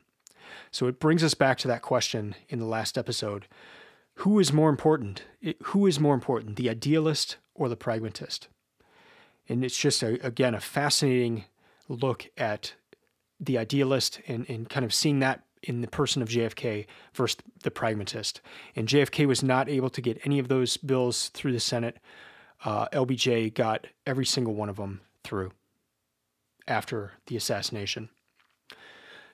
So 0.71 0.87
it 0.87 1.01
brings 1.01 1.25
us 1.25 1.33
back 1.33 1.57
to 1.61 1.69
that 1.69 1.81
question 1.81 2.35
in 2.51 2.59
the 2.59 2.67
last 2.67 2.99
episode 2.99 3.47
who 4.17 4.39
is 4.39 4.53
more 4.53 4.69
important? 4.69 5.23
Who 5.63 5.87
is 5.87 5.99
more 5.99 6.13
important, 6.13 6.57
the 6.57 6.69
idealist 6.69 7.39
or 7.55 7.71
the 7.71 7.77
pragmatist? 7.77 8.49
And 9.49 9.65
it's 9.65 9.79
just, 9.79 10.03
a, 10.03 10.23
again, 10.27 10.55
a 10.55 10.61
fascinating 10.61 11.47
look 11.89 12.27
at 12.37 12.75
the 13.41 13.59
idealist 13.59 14.21
and, 14.27 14.49
and 14.49 14.69
kind 14.69 14.85
of 14.85 14.93
seeing 14.93 15.21
that 15.21 15.43
in 15.63 15.81
the 15.81 15.89
person 15.89 16.23
of 16.23 16.29
JFK 16.29 16.87
versus 17.15 17.39
the 17.63 17.71
pragmatist. 17.71 18.41
And 18.77 18.89
JFK 18.89 19.27
was 19.27 19.43
not 19.43 19.69
able 19.69 19.91
to 19.91 20.01
get 20.01 20.21
any 20.25 20.39
of 20.39 20.49
those 20.49 20.77
bills 20.77 21.29
through 21.31 21.53
the 21.53 21.61
Senate. 21.61 21.99
Uh, 22.65 22.89
LBJ 22.89 23.55
got 23.55 23.87
every 24.07 24.27
single 24.27 24.55
one 24.55 24.69
of 24.69 24.77
them 24.77 25.01
through 25.25 25.53
after 26.67 27.13
the 27.27 27.37
assassination. 27.37 28.09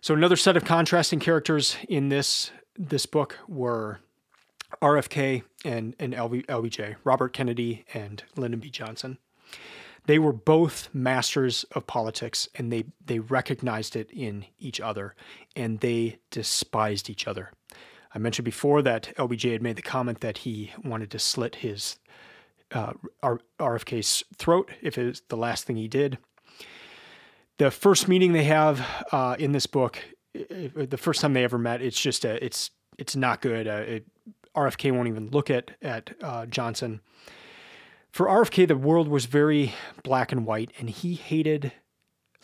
So 0.01 0.15
another 0.15 0.37
set 0.37 0.57
of 0.57 0.65
contrasting 0.65 1.21
characters 1.21 1.77
in 1.89 2.11
this 2.11 2.51
this 2.77 3.07
book 3.07 3.39
were 3.49 4.01
RFK 4.83 5.45
and 5.65 5.95
and 5.99 6.13
LB, 6.13 6.47
LBJ, 6.47 6.97
Robert 7.05 7.33
Kennedy 7.33 7.85
and 7.95 8.23
Lyndon 8.37 8.61
B. 8.61 8.69
Johnson. 8.69 9.19
They 10.07 10.19
were 10.19 10.33
both 10.33 10.89
masters 10.93 11.65
of 11.73 11.87
politics 11.87 12.49
and 12.55 12.73
they 12.73 12.85
they 13.05 13.19
recognized 13.19 13.97
it 13.97 14.11
in 14.11 14.45
each 14.59 14.81
other 14.81 15.15
and 15.57 15.81
they 15.81 16.19
despised 16.31 17.09
each 17.09 17.27
other. 17.27 17.51
I 18.15 18.19
mentioned 18.19 18.45
before 18.45 18.83
that 18.83 19.13
LBJ 19.17 19.53
had 19.53 19.63
made 19.63 19.77
the 19.77 19.83
comment 19.83 20.21
that 20.21 20.39
he 20.39 20.73
wanted 20.85 21.11
to 21.11 21.19
slit 21.19 21.57
his 21.57 21.99
uh, 22.73 22.93
RFK's 23.59 24.25
throat 24.37 24.71
if 24.83 24.99
it 24.99 25.05
was 25.05 25.23
the 25.29 25.37
last 25.37 25.65
thing 25.65 25.77
he 25.77 25.89
did 25.89 26.19
the 27.59 27.71
first 27.71 28.09
meeting 28.09 28.33
they 28.33 28.45
have 28.45 28.85
uh, 29.13 29.37
in 29.39 29.53
this 29.53 29.67
book, 29.67 29.99
the 30.33 30.99
first 30.99 31.21
time 31.21 31.35
they 31.35 31.45
ever 31.45 31.59
met, 31.59 31.83
it's 31.83 32.01
just 32.01 32.25
a, 32.25 32.45
it's 32.45 32.71
it's 32.99 33.17
not 33.17 33.41
good. 33.41 33.69
Uh, 33.69 33.85
it, 33.87 34.07
RFK 34.57 34.93
won't 34.93 35.09
even 35.09 35.29
look 35.31 35.51
at 35.51 35.73
at 35.83 36.15
uh, 36.23 36.47
Johnson. 36.47 37.01
For 38.15 38.29
RFK, 38.29 38.69
the 38.69 38.77
world 38.77 39.09
was 39.09 39.25
very 39.25 39.75
black 40.05 40.31
and 40.31 40.47
white, 40.47 40.71
and 40.79 40.89
he 40.89 41.15
hated 41.15 41.73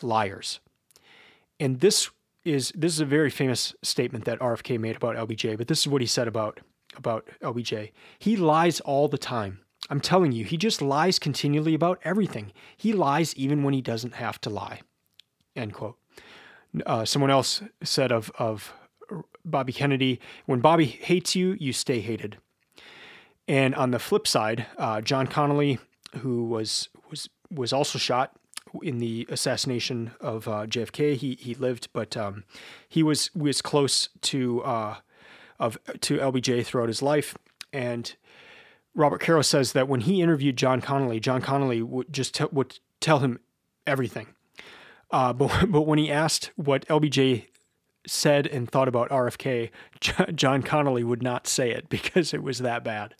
liars. 0.03 0.59
And 1.61 1.79
this 1.79 2.11
is 2.45 2.73
this 2.75 2.93
is 2.93 2.99
a 2.99 3.05
very 3.05 3.31
famous 3.31 3.73
statement 3.81 4.25
that 4.25 4.41
RFK 4.41 4.81
made 4.81 4.97
about 4.97 5.15
LBJ. 5.15 5.57
But 5.57 5.69
this 5.69 5.79
is 5.79 5.87
what 5.87 6.01
he 6.01 6.09
said 6.09 6.27
about 6.27 6.59
about 6.97 7.29
LBJ. 7.41 7.93
He 8.19 8.37
lies 8.37 8.81
all 8.81 9.07
the 9.07 9.17
time. 9.17 9.61
I'm 9.89 10.01
telling 10.01 10.33
you, 10.33 10.45
he 10.45 10.57
just 10.57 10.83
lies 10.83 11.21
continually 11.21 11.75
about 11.75 12.01
everything. 12.03 12.51
He 12.77 12.93
lies 12.93 13.33
even 13.37 13.63
when 13.63 13.73
he 13.73 13.81
doesn't 13.81 14.15
have 14.15 14.41
to 14.41 14.51
lie. 14.51 14.81
End 15.55 15.73
quote. 15.73 15.97
Uh, 16.85 17.05
someone 17.05 17.31
else 17.31 17.63
said 17.85 18.11
of, 18.11 18.33
of 18.41 18.73
Bobby 19.45 19.73
Kennedy, 19.73 20.19
when 20.47 20.59
Bobby 20.59 20.87
hates 20.87 21.37
you, 21.37 21.57
you 21.61 21.73
stay 21.73 22.01
hated. 22.01 22.39
And 23.51 23.75
on 23.75 23.91
the 23.91 23.99
flip 23.99 24.29
side, 24.29 24.67
uh, 24.79 25.01
John 25.01 25.27
Connally, 25.27 25.81
who 26.21 26.45
was 26.45 26.89
was 27.11 27.29
was 27.51 27.73
also 27.73 27.99
shot 27.99 28.37
in 28.81 28.99
the 28.99 29.27
assassination 29.29 30.13
of 30.21 30.47
uh, 30.47 30.67
JFK, 30.67 31.17
he 31.17 31.35
he 31.35 31.57
lived, 31.57 31.89
but 31.93 32.17
um, 32.17 32.45
he 32.89 33.03
was 33.03 33.35
was 33.35 33.61
close 33.61 34.09
to 34.21 34.63
uh, 34.63 34.97
of 35.59 35.77
to 36.01 36.19
LBJ 36.19 36.65
throughout 36.65 36.87
his 36.87 37.03
life. 37.03 37.37
And 37.73 38.15
Robert 38.95 39.21
Caro 39.21 39.43
says 39.43 39.73
that 39.73 39.89
when 39.89 40.03
he 40.03 40.23
interviewed 40.23 40.57
John 40.57 40.81
Connally, 40.81 41.21
John 41.21 41.43
Connally 41.43 41.83
would 41.83 42.13
just 42.13 42.37
t- 42.37 42.45
would 42.53 42.79
tell 43.01 43.19
him 43.19 43.41
everything 43.85 44.29
uh, 45.11 45.33
but 45.33 45.67
but 45.71 45.83
when 45.83 45.99
he 45.99 46.11
asked 46.11 46.51
what 46.57 46.87
LBJ 46.87 47.47
said 48.07 48.47
and 48.47 48.71
thought 48.71 48.89
about 48.89 49.11
RFK, 49.11 49.71
John 50.35 50.63
Connally 50.63 51.05
would 51.05 51.23
not 51.23 51.47
say 51.47 51.71
it 51.71 51.89
because 51.89 52.35
it 52.35 52.43
was 52.43 52.59
that 52.59 52.85
bad. 52.85 53.15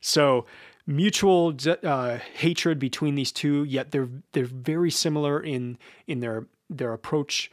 So 0.00 0.46
mutual 0.86 1.54
uh, 1.82 2.18
hatred 2.34 2.78
between 2.78 3.14
these 3.14 3.32
two, 3.32 3.64
yet 3.64 3.90
they're 3.90 4.08
they're 4.32 4.44
very 4.44 4.90
similar 4.90 5.40
in 5.40 5.78
in 6.06 6.20
their 6.20 6.46
their 6.70 6.92
approach, 6.92 7.50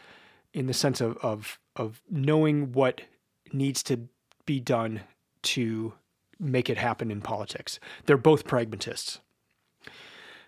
in 0.54 0.68
the 0.68 0.74
sense 0.74 1.02
of 1.02 1.18
of 1.18 1.60
of 1.76 2.02
knowing 2.10 2.72
what 2.72 3.02
needs 3.52 3.84
to 3.84 4.08
be 4.46 4.60
done 4.60 5.02
to 5.42 5.94
make 6.40 6.70
it 6.70 6.78
happen 6.78 7.12
in 7.12 7.22
politics. 7.22 7.80
They're 8.06 8.18
both 8.18 8.46
pragmatists. 8.46 9.20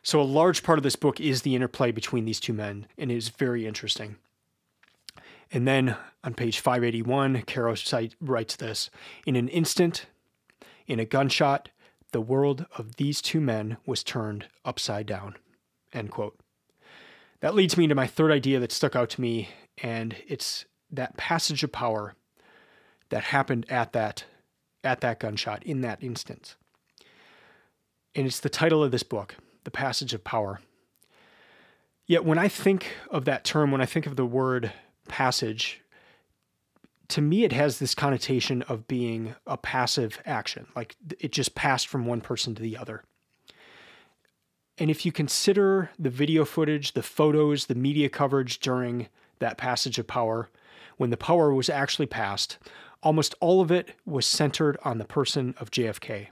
So 0.04 0.22
a 0.22 0.24
large 0.24 0.62
part 0.62 0.78
of 0.78 0.84
this 0.84 0.96
book 0.96 1.20
is 1.20 1.42
the 1.42 1.56
interplay 1.56 1.92
between 1.92 2.26
these 2.26 2.40
two 2.40 2.54
men, 2.54 2.86
and 2.98 3.12
it 3.12 3.16
is 3.16 3.30
very 3.30 3.66
interesting. 3.66 4.18
And 5.52 5.68
then 5.68 5.96
on 6.24 6.34
page 6.34 6.60
581, 6.60 7.44
Caro 7.44 7.76
writes 8.20 8.56
this 8.56 8.90
In 9.26 9.36
an 9.36 9.48
instant, 9.48 10.08
in 10.88 11.00
a 11.00 11.06
gunshot, 11.06 11.70
the 12.12 12.22
world 12.22 12.66
of 12.78 12.96
these 12.96 13.22
two 13.22 13.42
men 13.42 13.78
was 13.86 14.04
turned 14.04 14.48
upside 14.64 15.06
down. 15.06 15.36
End 15.94 16.12
quote. 16.12 16.40
That 17.42 17.56
leads 17.56 17.78
me 17.78 17.88
to 17.88 17.96
my 17.96 18.08
third 18.08 18.32
idea 18.32 18.60
that 18.60 18.72
stuck 18.72 18.96
out 18.96 19.10
to 19.12 19.22
me, 19.22 19.50
and 19.82 20.16
it's 20.28 20.66
that 20.92 21.18
passage 21.18 21.64
of 21.64 21.72
power 21.72 22.16
that 23.10 23.26
happened 23.26 23.66
at 23.70 23.94
that 23.94 24.26
at 24.84 25.02
that 25.02 25.20
gunshot 25.20 25.64
in 25.64 25.82
that 25.82 26.04
instance. 26.04 26.56
And 28.14 28.26
it's 28.28 28.40
the 28.40 28.50
title 28.50 28.84
of 28.84 28.92
this 28.92 29.04
book 29.04 29.36
the 29.64 29.72
passage 29.72 30.14
of 30.14 30.24
power. 30.24 30.62
Yet 32.06 32.24
when 32.24 32.38
I 32.38 32.48
think 32.48 32.96
of 33.10 33.26
that 33.26 33.44
term, 33.44 33.72
when 33.72 33.82
I 33.82 33.88
think 33.88 34.06
of 34.06 34.16
the 34.16 34.26
word 34.26 34.72
passage, 35.08 35.82
to 37.10 37.22
me 37.22 37.44
it 37.44 37.52
has 37.52 37.80
this 37.80 37.96
connotation 37.96 38.62
of 38.64 38.88
being 38.88 39.36
a 39.46 39.58
passive 39.58 40.22
action, 40.26 40.68
like 40.76 40.96
it 41.20 41.32
just 41.32 41.56
passed 41.56 41.88
from 41.88 42.06
one 42.06 42.22
person 42.22 42.56
to 42.56 42.62
the 42.62 42.78
other. 42.78 43.04
And 44.78 44.90
if 44.90 45.06
you 45.06 45.12
consider 45.12 45.90
the 45.98 46.10
video 46.10 46.44
footage, 46.44 46.94
the 46.94 47.04
photos, 47.04 47.68
the 47.68 47.76
media 47.76 48.10
coverage 48.10 48.60
during 48.60 49.08
that 49.40 49.58
passage 49.58 49.98
of 49.98 50.08
power, 50.08 50.50
when 50.98 51.10
the 51.10 51.18
power 51.18 51.54
was 51.54 51.70
actually 51.70 52.08
passed, 52.08 52.58
almost 53.02 53.36
all 53.40 53.62
of 53.62 53.72
it 53.72 53.94
was 54.06 54.26
centered 54.26 54.78
on 54.84 54.98
the 54.98 55.06
person 55.06 55.56
of 55.60 55.72
JFK. 55.72 56.28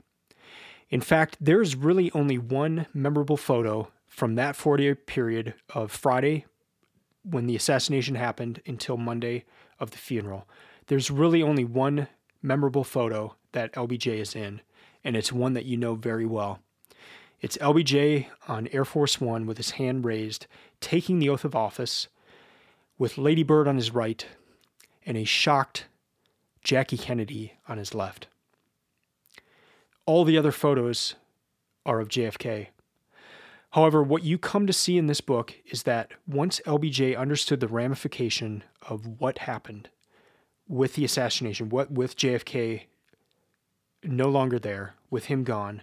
In 0.90 1.00
fact, 1.00 1.36
there's 1.40 1.74
really 1.74 2.10
only 2.12 2.36
one 2.36 2.86
memorable 2.92 3.36
photo 3.36 3.90
from 4.06 4.34
that 4.34 4.56
40 4.56 4.82
year 4.82 4.94
period 4.94 5.54
of 5.70 5.90
Friday 5.90 6.44
when 7.28 7.46
the 7.46 7.56
assassination 7.56 8.14
happened 8.14 8.60
until 8.66 8.96
Monday 8.96 9.44
of 9.80 9.90
the 9.90 9.98
funeral. 9.98 10.46
There's 10.86 11.10
really 11.10 11.42
only 11.42 11.64
one 11.64 12.08
memorable 12.42 12.84
photo 12.84 13.34
that 13.52 13.72
LBJ 13.72 14.18
is 14.18 14.36
in, 14.36 14.60
and 15.02 15.16
it's 15.16 15.32
one 15.32 15.54
that 15.54 15.64
you 15.64 15.76
know 15.76 15.94
very 15.94 16.26
well. 16.26 16.60
It's 17.40 17.56
LBJ 17.58 18.26
on 18.48 18.68
Air 18.68 18.84
Force 18.84 19.20
One 19.20 19.46
with 19.46 19.56
his 19.56 19.72
hand 19.72 20.04
raised, 20.04 20.46
taking 20.80 21.18
the 21.18 21.28
oath 21.28 21.44
of 21.44 21.54
office, 21.54 22.08
with 22.98 23.18
Lady 23.18 23.42
Bird 23.42 23.66
on 23.66 23.76
his 23.76 23.90
right, 23.90 24.26
and 25.04 25.16
a 25.16 25.24
shocked 25.24 25.86
Jackie 26.62 26.96
Kennedy 26.96 27.54
on 27.68 27.78
his 27.78 27.94
left. 27.94 28.28
All 30.06 30.24
the 30.24 30.38
other 30.38 30.52
photos 30.52 31.14
are 31.84 32.00
of 32.00 32.08
JFK. 32.08 32.68
However, 33.74 34.04
what 34.04 34.22
you 34.22 34.38
come 34.38 34.68
to 34.68 34.72
see 34.72 34.96
in 34.96 35.08
this 35.08 35.20
book 35.20 35.52
is 35.66 35.82
that 35.82 36.12
once 36.28 36.60
LBJ 36.64 37.18
understood 37.18 37.58
the 37.58 37.66
ramification 37.66 38.62
of 38.88 39.20
what 39.20 39.38
happened 39.38 39.88
with 40.68 40.94
the 40.94 41.04
assassination, 41.04 41.70
what 41.70 41.90
with 41.90 42.16
JFK 42.16 42.82
no 44.04 44.28
longer 44.28 44.60
there, 44.60 44.94
with 45.10 45.24
him 45.24 45.42
gone, 45.42 45.82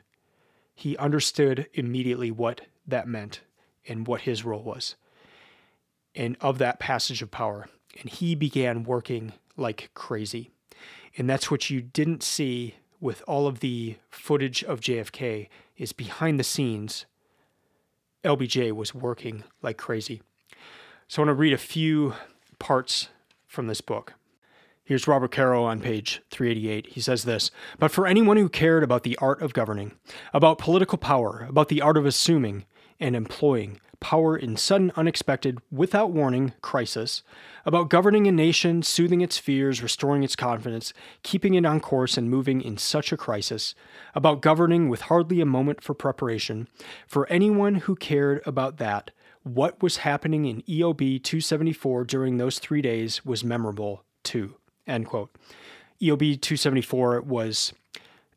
he 0.73 0.95
understood 0.95 1.67
immediately 1.73 2.31
what 2.31 2.61
that 2.87 3.09
meant 3.09 3.41
and 3.85 4.07
what 4.07 4.21
his 4.21 4.45
role 4.45 4.63
was. 4.63 4.95
And 6.15 6.37
of 6.39 6.59
that 6.59 6.79
passage 6.79 7.21
of 7.21 7.29
power. 7.29 7.67
And 7.99 8.09
he 8.09 8.35
began 8.35 8.85
working 8.85 9.33
like 9.57 9.89
crazy. 9.95 10.49
And 11.17 11.29
that's 11.29 11.51
what 11.51 11.69
you 11.69 11.81
didn't 11.81 12.23
see 12.23 12.75
with 13.01 13.21
all 13.27 13.47
of 13.47 13.59
the 13.59 13.97
footage 14.09 14.63
of 14.63 14.79
JFK 14.79 15.49
is 15.75 15.91
behind 15.91 16.39
the 16.39 16.45
scenes, 16.45 17.05
LBJ 18.23 18.71
was 18.71 18.93
working 18.93 19.43
like 19.61 19.77
crazy. 19.77 20.21
So 21.07 21.21
I 21.21 21.25
want 21.25 21.35
to 21.35 21.39
read 21.41 21.53
a 21.53 21.57
few 21.57 22.13
parts 22.59 23.09
from 23.47 23.67
this 23.67 23.81
book. 23.81 24.13
Here's 24.83 25.07
Robert 25.07 25.31
Caro 25.31 25.63
on 25.63 25.79
page 25.79 26.21
388. 26.31 26.87
He 26.87 27.01
says 27.01 27.23
this 27.23 27.51
But 27.79 27.91
for 27.91 28.07
anyone 28.07 28.37
who 28.37 28.49
cared 28.49 28.83
about 28.83 29.03
the 29.03 29.17
art 29.17 29.41
of 29.41 29.53
governing, 29.53 29.93
about 30.33 30.57
political 30.57 30.97
power, 30.97 31.45
about 31.49 31.69
the 31.69 31.81
art 31.81 31.97
of 31.97 32.05
assuming 32.05 32.65
and 32.99 33.15
employing, 33.15 33.79
power 34.01 34.35
in 34.35 34.57
sudden, 34.57 34.91
unexpected, 34.97 35.59
without 35.71 36.11
warning 36.11 36.53
crisis, 36.61 37.23
about 37.65 37.89
governing 37.89 38.27
a 38.27 38.31
nation, 38.31 38.83
soothing 38.83 39.21
its 39.21 39.37
fears, 39.37 39.81
restoring 39.81 40.23
its 40.23 40.35
confidence, 40.35 40.93
keeping 41.23 41.53
it 41.53 41.65
on 41.65 41.79
course, 41.79 42.17
and 42.17 42.29
moving 42.29 42.61
in 42.61 42.77
such 42.77 43.13
a 43.13 43.17
crisis, 43.17 43.73
about 44.13 44.41
governing 44.41 44.89
with 44.89 45.01
hardly 45.01 45.39
a 45.39 45.45
moment 45.45 45.81
for 45.81 45.93
preparation. 45.93 46.67
For 47.07 47.25
anyone 47.27 47.75
who 47.75 47.95
cared 47.95 48.41
about 48.45 48.77
that, 48.77 49.11
what 49.43 49.81
was 49.81 49.97
happening 49.97 50.45
in 50.45 50.61
EOB 50.63 51.23
274 51.23 52.03
during 52.03 52.37
those 52.37 52.59
three 52.59 52.81
days 52.81 53.25
was 53.25 53.43
memorable 53.43 54.03
too. 54.23 54.55
End 54.85 55.05
quote. 55.05 55.33
EOB 56.01 56.41
274 56.41 57.21
was 57.21 57.73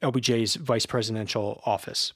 LBJ's 0.02 0.56
vice 0.56 0.86
presidential 0.86 1.62
office. 1.64 2.12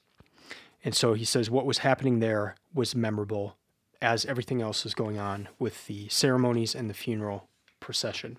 And 0.85 0.95
so 0.95 1.15
he 1.15 1.25
says 1.25 1.51
what 1.51 1.67
was 1.67 1.79
happening 1.79 2.21
there 2.21 2.55
was 2.73 2.95
memorable 2.95 3.57
as 4.01 4.25
everything 4.25 4.63
else 4.63 4.85
was 4.85 4.95
going 4.95 5.19
on 5.19 5.49
with 5.59 5.87
the 5.87 6.09
ceremonies 6.09 6.75
and 6.75 6.89
the 6.89 6.95
funeral 6.95 7.49
procession. 7.81 8.39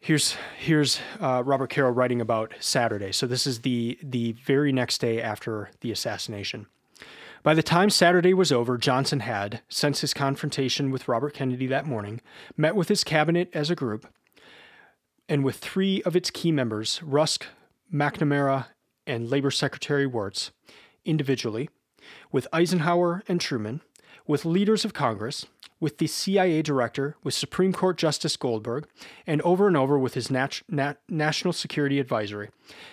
Here's 0.00 0.36
here's 0.56 1.00
uh, 1.20 1.42
Robert 1.44 1.70
Caro 1.70 1.90
writing 1.90 2.20
about 2.20 2.54
Saturday. 2.60 3.12
So 3.12 3.26
this 3.26 3.46
is 3.46 3.60
the 3.60 3.98
the 4.02 4.32
very 4.32 4.72
next 4.72 4.98
day 4.98 5.20
after 5.20 5.70
the 5.80 5.90
assassination. 5.90 6.66
By 7.42 7.54
the 7.54 7.62
time 7.62 7.90
Saturday 7.90 8.34
was 8.34 8.50
over, 8.50 8.76
Johnson 8.76 9.20
had, 9.20 9.60
since 9.68 10.00
his 10.00 10.12
confrontation 10.12 10.90
with 10.90 11.08
Robert 11.08 11.34
Kennedy 11.34 11.66
that 11.68 11.86
morning, 11.86 12.20
met 12.56 12.74
with 12.74 12.88
his 12.88 13.04
cabinet 13.04 13.48
as 13.52 13.70
a 13.70 13.76
group, 13.76 14.06
and 15.28 15.44
with 15.44 15.56
three 15.56 16.02
of 16.02 16.16
its 16.16 16.30
key 16.30 16.50
members, 16.50 17.00
Rusk, 17.02 17.46
McNamara, 17.92 18.66
and 19.08 19.28
Labor 19.28 19.50
Secretary 19.50 20.06
Wirtz, 20.06 20.52
individually, 21.04 21.70
with 22.30 22.46
Eisenhower 22.52 23.24
and 23.26 23.40
Truman, 23.40 23.80
with 24.26 24.44
leaders 24.44 24.84
of 24.84 24.92
Congress, 24.92 25.46
with 25.80 25.98
the 25.98 26.06
CIA 26.06 26.60
director, 26.60 27.16
with 27.22 27.32
Supreme 27.32 27.72
Court 27.72 27.96
Justice 27.96 28.36
Goldberg, 28.36 28.86
and 29.26 29.40
over 29.42 29.66
and 29.66 29.76
over 29.76 29.98
with 29.98 30.14
his 30.14 30.30
nat- 30.30 30.60
nat- 30.68 31.00
National 31.08 31.52
Security 31.52 31.98
Advisory. 31.98 32.50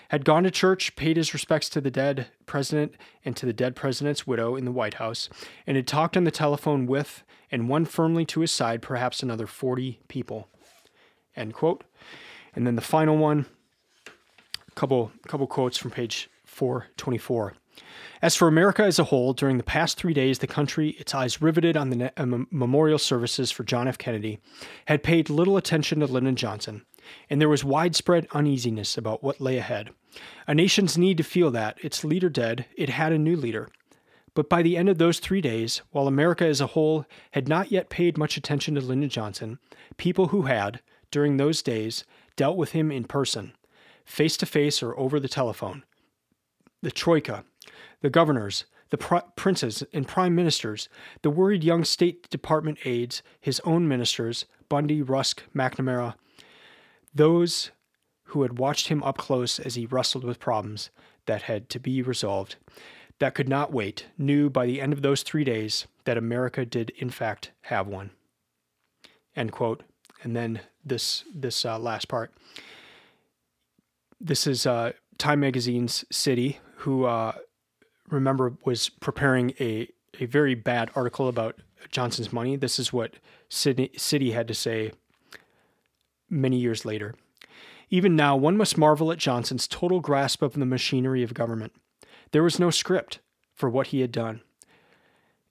Had 0.10 0.24
gone 0.24 0.44
to 0.44 0.52
church, 0.52 0.96
paid 0.96 1.18
his 1.18 1.34
respects 1.34 1.68
to 1.70 1.82
the 1.82 1.92
dead 1.92 2.28
president 2.46 2.94
and 3.26 3.36
to 3.36 3.46
the 3.46 3.54
dead 3.54 3.76
president's 3.76 4.26
widow 4.26 4.56
in 4.56 4.66
the 4.66 4.72
White 4.72 4.96
House, 4.96 5.30
and 5.68 5.76
had 5.76 5.88
talked 5.88 6.16
on 6.16 6.24
the 6.24 6.32
telephone 6.32 6.86
with, 6.86 7.24
and 7.52 7.68
won 7.68 7.86
firmly 7.86 8.26
to 8.26 8.42
his 8.42 8.52
side, 8.52 8.82
perhaps 8.82 9.22
another 9.22 9.48
40 9.48 10.00
people. 10.08 10.48
End 11.36 11.54
quote. 11.54 11.84
And 12.54 12.66
then 12.66 12.76
the 12.76 12.82
final 12.82 13.18
one, 13.18 13.48
couple, 14.76 15.12
couple 15.28 15.48
quotes 15.48 15.78
from 15.78 15.92
page 15.92 16.30
424. 16.46 17.54
As 18.22 18.36
for 18.36 18.48
America 18.48 18.84
as 18.84 19.00
a 19.00 19.06
whole, 19.06 19.34
during 19.34 19.58
the 19.58 19.64
past 19.64 19.98
three 19.98 20.14
days, 20.14 20.40
the 20.40 20.48
country, 20.48 20.92
its 20.92 21.14
eyes 21.14 21.42
riveted 21.42 21.76
on 21.76 21.90
the 21.90 22.12
uh, 22.18 22.26
memorial 22.50 22.98
services 22.98 23.52
for 23.52 23.64
John 23.64 23.88
F. 23.88 23.98
Kennedy, 23.98 24.40
had 24.86 25.04
paid 25.04 25.30
little 25.30 25.58
attention 25.58 26.00
to 26.00 26.06
Lyndon 26.06 26.36
Johnson, 26.36 26.86
and 27.30 27.42
there 27.42 27.50
was 27.50 27.64
widespread 27.64 28.28
uneasiness 28.32 28.98
about 28.98 29.24
what 29.24 29.42
lay 29.42 29.58
ahead. 29.58 29.90
A 30.48 30.56
nation's 30.56 30.98
need 30.98 31.18
to 31.18 31.24
feel 31.24 31.52
that, 31.52 31.78
its 31.84 32.04
leader 32.04 32.30
dead, 32.30 32.66
it 32.78 32.90
had 32.90 33.12
a 33.12 33.18
new 33.18 33.36
leader. 33.36 33.70
But 34.34 34.50
by 34.50 34.62
the 34.62 34.78
end 34.78 34.90
of 34.90 34.98
those 34.98 35.20
three 35.20 35.42
days, 35.42 35.82
while 35.92 36.08
America 36.08 36.46
as 36.46 36.62
a 36.62 36.68
whole 36.68 37.06
had 37.32 37.48
not 37.48 37.72
yet 37.72 37.90
paid 37.90 38.18
much 38.18 38.38
attention 38.38 38.76
to 38.76 38.82
Lyndon 38.82 39.10
Johnson, 39.10 39.60
people 39.98 40.28
who 40.28 40.44
had, 40.44 40.82
during 41.12 41.38
those 41.38 41.62
days, 41.62 42.06
dealt 42.36 42.58
with 42.58 42.72
him 42.72 42.92
in 42.92 43.06
person, 43.06 43.54
face 44.06 44.38
to 44.38 44.46
face 44.46 44.82
or 44.82 44.98
over 44.98 45.20
the 45.20 45.28
telephone. 45.28 45.84
The 46.82 46.92
Troika, 46.92 47.44
the 48.02 48.10
governors, 48.10 48.66
the 48.92 48.98
pr- 48.98 49.18
princes 49.36 49.84
and 49.94 50.08
prime 50.08 50.36
ministers, 50.36 50.88
the 51.22 51.30
worried 51.30 51.64
young 51.64 51.84
State 51.84 52.30
Department 52.30 52.78
aides, 52.86 53.24
his 53.42 53.60
own 53.62 53.88
ministers, 53.88 54.46
Bundy, 54.70 55.02
Rusk, 55.02 55.44
McNamara, 55.56 56.16
those 57.14 57.72
who 58.26 58.44
had 58.44 58.60
watched 58.60 58.88
him 58.88 59.04
up 59.04 59.18
close 59.18 59.60
as 59.60 59.76
he 59.76 59.86
wrestled 59.86 60.24
with 60.24 60.40
problems 60.40 60.90
that 61.26 61.44
had 61.44 61.70
to 61.70 61.80
be 61.80 62.02
resolved, 62.02 62.56
that 63.20 63.34
could 63.34 63.50
not 63.50 63.72
wait, 63.72 64.08
knew 64.18 64.50
by 64.50 64.66
the 64.66 64.82
end 64.82 64.94
of 64.94 65.02
those 65.02 65.24
three 65.24 65.44
days 65.44 65.88
that 66.04 66.18
America 66.18 66.66
did 66.66 66.92
in 66.98 67.10
fact 67.10 67.52
have 67.64 67.88
one. 67.88 68.12
End 69.36 69.52
quote. 69.52 69.84
And 70.24 70.36
then 70.36 70.62
this 70.84 71.24
this 71.34 71.66
uh, 71.66 71.78
last 71.78 72.08
part. 72.08 72.34
This 74.22 74.48
is 74.48 74.66
uh, 74.66 74.94
Time 75.18 75.42
Magazine's 75.42 76.06
Sidey, 76.10 76.60
who 76.78 77.04
uh, 77.06 77.34
remember 78.10 78.54
was 78.64 78.90
preparing 78.90 79.52
a, 79.60 79.90
a 80.20 80.26
very 80.26 80.56
bad 80.56 80.90
article 80.96 81.28
about 81.28 81.58
Johnson's 81.92 82.32
money. 82.32 82.56
This 82.56 82.80
is 82.80 82.94
what 82.94 83.16
Sydney, 83.50 83.92
Sidey 83.98 84.32
had 84.32 84.48
to 84.48 84.54
say 84.54 84.92
many 86.30 86.58
years 86.58 86.86
later. 86.86 87.14
Even 87.90 88.16
now, 88.16 88.36
one 88.36 88.58
must 88.58 88.78
marvel 88.78 89.12
at 89.12 89.18
Johnson's 89.20 89.68
total 89.68 90.00
grasp 90.00 90.42
of 90.42 90.54
the 90.54 90.66
machinery 90.66 91.22
of 91.22 91.34
government. 91.34 91.74
There 92.32 92.44
was 92.44 92.60
no 92.60 92.72
script 92.72 93.20
for 93.54 93.70
what 93.70 93.88
he 93.88 94.02
had 94.02 94.12
done, 94.12 94.42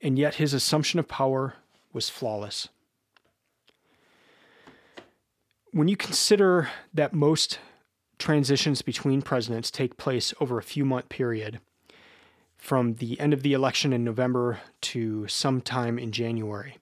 and 0.01 0.19
yet 0.19 0.37
his 0.37 0.53
assumption 0.53 0.99
of 0.99 1.07
power 1.07 1.55
was 1.93 2.11
flawless. 2.11 2.69
When 5.71 5.89
you 5.89 5.97
consider 5.97 6.71
that 6.93 7.13
most 7.13 7.59
transitions 8.25 8.81
between 8.81 9.21
presidents 9.21 9.71
take 9.71 9.99
place 9.99 10.33
over 10.41 10.57
a 10.57 10.63
few 10.63 10.83
month 10.83 11.11
period, 11.11 11.61
from 12.57 12.95
the 12.95 13.21
end 13.21 13.35
of 13.35 13.43
the 13.43 13.53
election 13.53 13.93
in 13.93 14.03
November 14.03 14.61
to 14.81 15.29
sometime 15.29 15.99
in 15.99 16.11
January. 16.11 16.79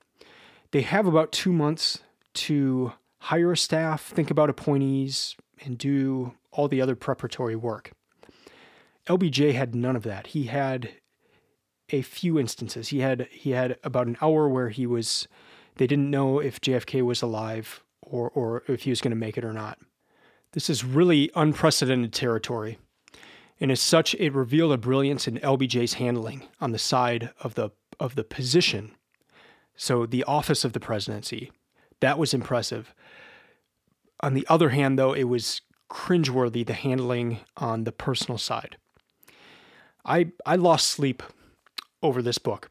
They 0.71 0.83
have 0.83 1.05
about 1.05 1.33
two 1.33 1.53
months 1.53 1.99
to 2.35 2.93
hire 3.19 3.51
a 3.51 3.57
staff, 3.57 4.05
think 4.05 4.31
about 4.31 4.51
appointees, 4.51 5.35
and 5.65 5.77
do 5.77 6.35
all 6.53 6.69
the 6.69 6.81
other 6.81 6.95
preparatory 6.95 7.57
work. 7.57 7.91
LBJ 9.09 9.53
had 9.53 9.75
none 9.75 9.97
of 9.97 10.05
that. 10.05 10.29
He 10.29 10.45
had 10.45 10.91
a 11.91 12.03
few 12.03 12.39
instances. 12.39 12.91
He 12.91 13.01
had 13.01 13.27
he 13.33 13.51
had 13.51 13.79
about 13.83 14.07
an 14.07 14.17
hour 14.23 14.49
where 14.49 14.69
he 14.69 14.87
was 14.87 15.27
they 15.75 15.89
didn't 15.89 16.09
know 16.09 16.39
if 16.39 16.61
JFK 16.61 17.03
was 17.03 17.21
alive 17.21 17.83
or 18.01 18.31
or 18.31 18.63
if 18.69 18.83
he 18.83 18.91
was 18.91 19.01
going 19.01 19.11
to 19.11 19.17
make 19.17 19.37
it 19.37 19.45
or 19.45 19.53
not. 19.53 19.81
This 20.53 20.69
is 20.69 20.85
really 20.85 21.31
unprecedented 21.35 22.13
territory 22.13 22.79
and 23.63 23.71
as 23.71 23.81
such, 23.81 24.17
it 24.17 24.33
revealed 24.33 24.73
a 24.73 24.77
brilliance 24.77 25.29
in 25.29 25.39
LBJ's 25.39 25.95
handling 25.95 26.49
on 26.61 26.73
the 26.73 26.81
side 26.81 27.31
of 27.39 27.55
the 27.55 27.71
of 28.01 28.17
the 28.17 28.25
position. 28.25 28.97
So 29.77 30.05
the 30.05 30.25
office 30.25 30.65
of 30.65 30.73
the 30.73 30.81
presidency, 30.81 31.53
that 32.01 32.19
was 32.19 32.35
impressive. 32.35 32.93
On 34.19 34.35
the 34.35 34.45
other 34.49 34.71
hand, 34.71 34.99
though, 34.99 35.13
it 35.13 35.25
was 35.25 35.61
cringeworthy 35.89 36.67
the 36.67 36.75
handling 36.75 37.39
on 37.57 37.85
the 37.85 37.93
personal 37.93 38.37
side. 38.37 38.79
I 40.05 40.33
I 40.45 40.57
lost 40.57 40.89
sleep 40.89 41.23
over 42.03 42.21
this 42.21 42.39
book. 42.39 42.69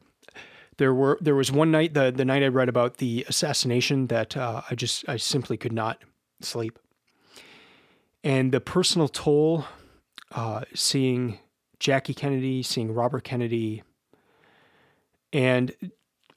There 0.76 0.94
were 0.94 1.18
there 1.22 1.36
was 1.36 1.54
one 1.54 1.72
night 1.72 1.94
the 1.94 2.12
the 2.12 2.26
night 2.26 2.44
I 2.44 2.48
read 2.48 2.68
about 2.68 2.98
the 2.98 3.26
assassination 3.30 4.08
that 4.08 4.36
uh, 4.36 4.64
I 4.70 4.76
just 4.76 5.08
I 5.08 5.16
simply 5.16 5.56
could 5.56 5.72
not 5.72 6.04
sleep. 6.42 6.78
And 8.24 8.52
the 8.52 8.62
personal 8.62 9.08
toll 9.08 9.66
uh, 10.32 10.62
seeing 10.74 11.40
Jackie 11.80 12.14
Kennedy, 12.14 12.62
seeing 12.62 12.94
Robert 12.94 13.24
Kennedy, 13.24 13.84
and 15.34 15.74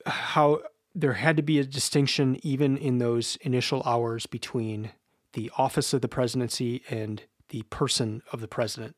how 0.06 0.60
there 0.94 1.14
had 1.14 1.36
to 1.36 1.42
be 1.42 1.58
a 1.58 1.64
distinction 1.64 2.38
even 2.42 2.76
in 2.76 2.98
those 2.98 3.36
initial 3.42 3.82
hours 3.84 4.26
between 4.26 4.92
the 5.32 5.50
office 5.58 5.92
of 5.92 6.00
the 6.00 6.08
presidency 6.08 6.82
and 6.88 7.22
the 7.48 7.62
person 7.64 8.22
of 8.32 8.40
the 8.40 8.48
president. 8.48 8.96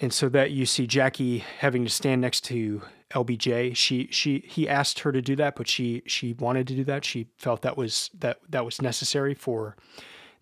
And 0.00 0.12
so 0.12 0.28
that 0.30 0.52
you 0.52 0.64
see 0.64 0.86
Jackie 0.86 1.38
having 1.38 1.84
to 1.84 1.90
stand 1.90 2.20
next 2.20 2.42
to 2.44 2.82
LBJ. 3.10 3.76
She 3.76 4.08
she 4.10 4.44
he 4.46 4.68
asked 4.68 5.00
her 5.00 5.12
to 5.12 5.20
do 5.20 5.34
that, 5.36 5.56
but 5.56 5.68
she 5.68 6.02
she 6.06 6.34
wanted 6.34 6.68
to 6.68 6.74
do 6.74 6.84
that. 6.84 7.04
She 7.04 7.26
felt 7.36 7.62
that 7.62 7.76
was 7.76 8.10
that 8.18 8.38
that 8.48 8.64
was 8.64 8.80
necessary 8.80 9.34
for 9.34 9.76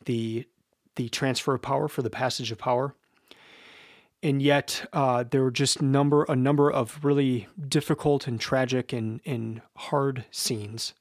the 0.05 0.47
the 0.97 1.09
transfer 1.09 1.55
of 1.55 1.63
power, 1.63 1.89
for 1.89 2.03
the 2.03 2.11
passage 2.11 2.51
of 2.51 2.59
power. 2.59 2.95
And 4.23 4.43
yet, 4.43 4.89
uh, 4.93 5.25
there 5.31 5.43
were 5.43 5.51
just 5.51 5.81
number 5.81 6.25
a 6.25 6.35
number 6.35 6.71
of 6.71 7.05
really 7.05 7.47
difficult 7.69 8.27
and 8.27 8.41
tragic 8.41 8.93
and, 8.93 9.21
and 9.25 9.61
hard 9.77 10.25
scenes 10.31 10.95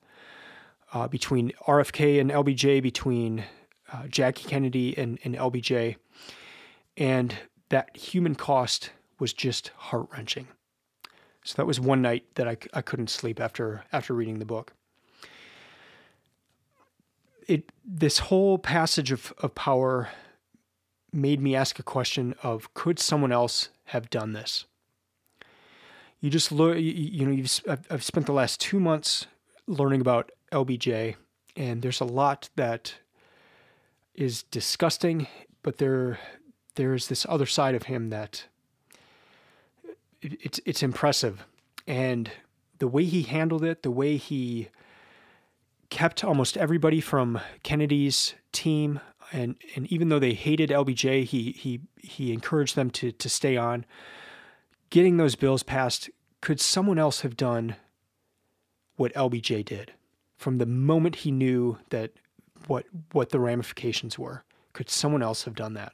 uh, 0.93 1.07
between 1.07 1.51
RFK 1.67 2.19
and 2.19 2.29
LBJ, 2.29 2.81
between 2.83 3.45
uh, 3.91 4.07
Jackie 4.07 4.47
Kennedy 4.47 4.97
and, 4.97 5.17
and 5.23 5.35
LBJ, 5.35 5.95
and 6.97 7.35
that 7.69 7.95
human 7.97 8.35
cost 8.35 8.91
was 9.19 9.33
just 9.33 9.69
heart 9.77 10.07
wrenching. 10.11 10.47
So 11.43 11.55
that 11.57 11.65
was 11.65 11.79
one 11.79 12.01
night 12.01 12.25
that 12.35 12.47
I, 12.47 12.57
I 12.73 12.81
couldn't 12.81 13.09
sleep 13.09 13.39
after 13.39 13.83
after 13.93 14.13
reading 14.13 14.39
the 14.39 14.45
book 14.45 14.73
it 17.47 17.71
this 17.83 18.19
whole 18.19 18.57
passage 18.57 19.11
of, 19.11 19.33
of 19.39 19.55
power 19.55 20.09
made 21.11 21.39
me 21.39 21.55
ask 21.55 21.79
a 21.79 21.83
question 21.83 22.35
of 22.43 22.73
could 22.73 22.99
someone 22.99 23.31
else 23.31 23.69
have 23.85 24.09
done 24.09 24.33
this? 24.33 24.65
you 26.25 26.31
just 26.31 26.51
look, 26.51 26.77
you, 26.77 26.91
you 26.91 27.23
know, 27.23 27.31
you've, 27.31 27.59
I've, 27.91 28.03
spent 28.03 28.25
the 28.25 28.33
last 28.33 28.59
two 28.59 28.79
months 28.79 29.27
learning 29.67 30.01
about 30.01 30.31
LBJ, 30.51 31.17
and 31.55 31.83
there's 31.83 32.01
a 32.01 32.05
lot 32.05 32.49
that 32.55 32.95
is 34.15 34.41
disgusting, 34.41 35.27
but 35.61 35.77
there, 35.77 36.17
there's 36.75 37.09
this 37.09 37.27
other 37.29 37.45
side 37.45 37.75
of 37.75 37.83
him 37.83 38.09
that 38.09 38.45
it, 40.19 40.33
it's, 40.41 40.59
it's 40.65 40.81
impressive. 40.81 41.45
And 41.85 42.31
the 42.79 42.87
way 42.87 43.03
he 43.03 43.21
handled 43.21 43.63
it, 43.63 43.83
the 43.83 43.91
way 43.91 44.17
he 44.17 44.69
kept 45.89 46.23
almost 46.23 46.57
everybody 46.57 47.01
from 47.01 47.39
Kennedy's 47.63 48.35
team, 48.51 48.99
and 49.31 49.55
and 49.75 49.91
even 49.91 50.09
though 50.09 50.19
they 50.19 50.33
hated 50.33 50.69
LBJ, 50.69 51.23
he 51.25 51.51
he 51.51 51.81
he 51.97 52.31
encouraged 52.33 52.75
them 52.75 52.89
to 52.91 53.11
to 53.11 53.29
stay 53.29 53.57
on. 53.57 53.85
Getting 54.89 55.17
those 55.17 55.35
bills 55.35 55.63
passed, 55.63 56.09
could 56.41 56.61
someone 56.61 56.99
else 56.99 57.21
have 57.21 57.35
done 57.35 57.75
what 58.95 59.13
LBJ 59.13 59.65
did 59.65 59.93
from 60.37 60.57
the 60.57 60.65
moment 60.65 61.17
he 61.17 61.31
knew 61.31 61.77
that 61.89 62.11
what 62.67 62.85
what 63.11 63.29
the 63.29 63.39
ramifications 63.39 64.17
were? 64.17 64.43
Could 64.73 64.89
someone 64.89 65.23
else 65.23 65.43
have 65.43 65.55
done 65.55 65.73
that? 65.73 65.93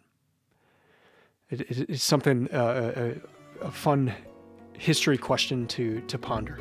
It, 1.49 1.61
it, 1.61 1.89
it's 1.89 2.03
something 2.03 2.49
uh, 2.51 3.15
a, 3.61 3.65
a 3.65 3.71
fun 3.71 4.13
history 4.77 5.17
question 5.17 5.67
to 5.67 6.01
to 6.01 6.17
ponder. 6.17 6.59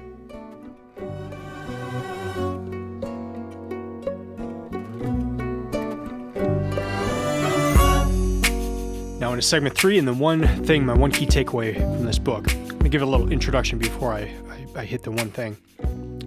Now, 9.31 9.35
into 9.35 9.47
segment 9.47 9.77
three, 9.77 9.97
and 9.97 10.09
the 10.09 10.13
one 10.13 10.45
thing, 10.65 10.85
my 10.85 10.93
one 10.93 11.13
key 11.13 11.25
takeaway 11.25 11.77
from 11.77 12.05
this 12.05 12.19
book, 12.19 12.49
let 12.49 12.83
me 12.83 12.89
give 12.91 13.01
a 13.01 13.07
little 13.07 13.31
introduction 13.31 13.79
before 13.79 14.13
I, 14.13 14.23
I, 14.49 14.81
I 14.81 14.85
hit 14.85 15.05
the 15.05 15.13
one 15.13 15.31
thing. 15.31 15.57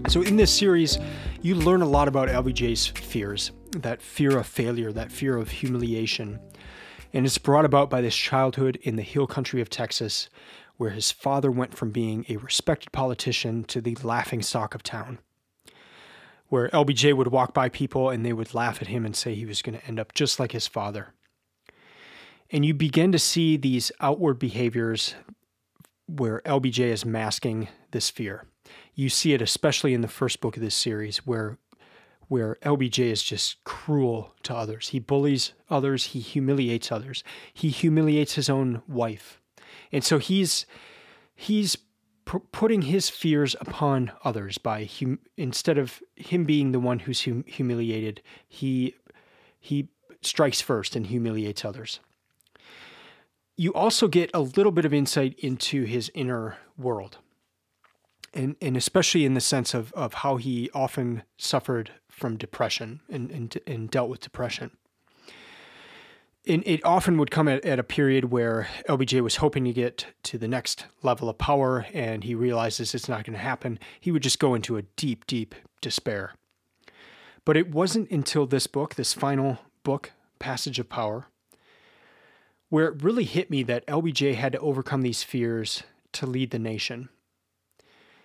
So, 0.08 0.22
in 0.22 0.38
this 0.38 0.54
series, 0.54 1.00
you 1.42 1.56
learn 1.56 1.82
a 1.82 1.86
lot 1.86 2.08
about 2.08 2.30
LBJ's 2.30 2.88
fears 2.88 3.52
that 3.72 4.02
fear 4.02 4.38
of 4.38 4.48
failure, 4.48 4.94
that 4.94 5.12
fear 5.12 5.36
of 5.36 5.50
humiliation. 5.50 6.40
And 7.12 7.26
it's 7.26 7.38
brought 7.38 7.66
about 7.66 7.90
by 7.90 8.00
this 8.00 8.16
childhood 8.16 8.78
in 8.84 8.96
the 8.96 9.02
hill 9.02 9.28
country 9.28 9.60
of 9.60 9.70
Texas, 9.70 10.30
where 10.78 10.92
his 10.92 11.12
father 11.12 11.52
went 11.52 11.76
from 11.76 11.92
being 11.92 12.26
a 12.30 12.38
respected 12.38 12.94
politician 12.94 13.66
to 13.66 13.82
the 13.82 13.98
laughing 14.02 14.42
stock 14.42 14.74
of 14.76 14.82
town. 14.82 15.20
Where 16.48 16.70
LBJ 16.70 17.18
would 17.18 17.34
walk 17.34 17.54
by 17.54 17.68
people 17.68 18.10
and 18.10 18.26
they 18.26 18.32
would 18.32 18.54
laugh 18.54 18.82
at 18.82 18.88
him 18.88 19.06
and 19.06 19.14
say 19.14 19.36
he 19.36 19.46
was 19.46 19.62
going 19.62 19.78
to 19.78 19.86
end 19.88 20.00
up 20.00 20.14
just 20.14 20.40
like 20.40 20.54
his 20.54 20.68
father. 20.68 21.10
And 22.54 22.64
you 22.64 22.76
begin 22.76 23.12
to 23.12 23.20
see 23.20 23.58
these 23.58 23.92
outward 24.00 24.38
behaviors 24.38 25.16
where 26.06 26.40
LBJ 26.46 26.82
is 26.82 27.04
masking 27.04 27.68
this 27.92 28.12
fear. 28.12 28.46
You 28.94 29.10
see 29.10 29.34
it 29.34 29.42
especially 29.42 29.96
in 29.96 30.02
the 30.02 30.08
first 30.08 30.40
book 30.40 30.56
of 30.56 30.62
this 30.62 30.76
series 30.76 31.26
where 31.26 31.58
where 32.28 32.56
LBJ 32.62 33.00
is 33.00 33.22
just 33.22 33.64
cruel 33.64 34.34
to 34.44 34.56
others. 34.56 34.90
He 34.90 35.00
bullies 35.00 35.54
others, 35.70 36.06
he 36.06 36.20
humiliates 36.20 36.92
others. 36.92 37.24
He 37.54 37.70
humiliates 37.70 38.36
his 38.36 38.50
own 38.50 38.82
wife. 38.88 39.42
And 39.92 40.04
so 40.04 40.20
he's 40.20 40.68
he's 41.36 41.76
putting 42.26 42.84
his 42.84 43.10
fears 43.10 43.56
upon 43.60 44.12
others 44.24 44.60
by 44.60 44.86
hum- 44.86 45.20
instead 45.38 45.80
of 45.80 46.02
him 46.16 46.46
being 46.46 46.72
the 46.72 46.80
one 46.80 47.00
who's 47.00 47.26
hum- 47.26 47.46
humiliated, 47.48 48.22
he 48.48 48.94
he 49.60 49.90
strikes 50.22 50.62
first 50.62 50.96
and 50.96 51.08
humiliates 51.08 51.66
others 51.66 52.00
you 53.56 53.74
also 53.74 54.08
get 54.08 54.32
a 54.34 54.40
little 54.40 54.72
bit 54.72 54.86
of 54.86 54.94
insight 54.94 55.38
into 55.40 55.84
his 55.84 56.12
inner 56.14 56.58
world. 56.78 57.18
And, 58.34 58.56
and 58.62 58.76
especially 58.76 59.26
in 59.26 59.36
the 59.36 59.42
sense 59.42 59.76
of, 59.76 59.94
of 59.94 60.16
how 60.16 60.38
he 60.38 60.70
often 60.74 61.22
suffered 61.38 61.92
from 62.10 62.38
depression 62.38 63.02
and, 63.08 63.30
and, 63.30 63.56
and 63.68 63.92
dealt 63.92 64.10
with 64.10 64.22
depression. 64.22 64.72
And 66.46 66.64
it 66.66 66.84
often 66.84 67.18
would 67.20 67.32
come 67.32 67.48
at, 67.48 67.64
at 67.64 67.80
a 67.80 67.84
period 67.84 68.26
where 68.26 68.68
LBJ 68.90 69.22
was 69.22 69.38
hoping 69.38 69.64
to 69.66 69.72
get 69.72 70.08
to 70.24 70.38
the 70.38 70.48
next 70.48 70.88
level 71.04 71.30
of 71.30 71.38
power 71.38 71.86
and 71.94 72.24
he 72.24 72.34
realizes 72.36 72.94
it's 72.94 73.08
not 73.08 73.24
going 73.24 73.34
to 73.34 73.40
happen. 73.40 73.80
He 74.00 74.12
would 74.12 74.24
just 74.24 74.40
go 74.40 74.56
into 74.56 74.78
a 74.78 74.82
deep, 74.82 75.28
deep 75.28 75.54
despair. 75.80 76.34
But 77.46 77.56
it 77.56 77.72
wasn't 77.72 78.10
until 78.10 78.46
this 78.46 78.68
book, 78.68 78.96
this 78.96 79.14
final 79.14 79.60
book, 79.84 80.12
Passage 80.40 80.80
of 80.80 80.90
Power, 80.90 81.28
where 82.74 82.88
it 82.88 83.04
really 83.04 83.24
hit 83.24 83.52
me 83.52 83.62
that 83.62 83.86
LBJ 83.86 84.34
had 84.34 84.52
to 84.52 84.58
overcome 84.58 85.04
these 85.04 85.22
fears 85.22 85.84
to 86.12 86.26
lead 86.26 86.50
the 86.50 86.58
nation. 86.58 87.08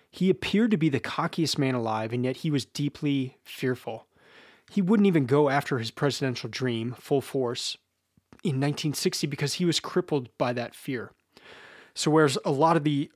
He 0.09 0.31
appeared 0.31 0.71
to 0.71 0.77
be 0.77 0.89
the 0.89 0.99
cockiest 0.99 1.59
man 1.59 1.75
alive, 1.75 2.11
and 2.11 2.25
yet 2.25 2.37
he 2.37 2.49
was 2.49 2.65
deeply 2.65 3.37
fearful. 3.43 4.07
He 4.67 4.81
wouldn't 4.81 5.05
even 5.05 5.27
go 5.27 5.49
after 5.51 5.77
his 5.77 5.91
presidential 5.91 6.49
dream 6.49 6.95
full 6.97 7.21
force 7.21 7.77
in 8.43 8.55
1960 8.55 9.27
because 9.27 9.53
he 9.53 9.65
was 9.65 9.79
crippled 9.79 10.35
by 10.39 10.51
that 10.53 10.73
fear. 10.73 11.11
So, 11.93 12.09
whereas 12.09 12.39
a 12.43 12.49
lot 12.49 12.75
of 12.75 12.83
the 12.83 13.11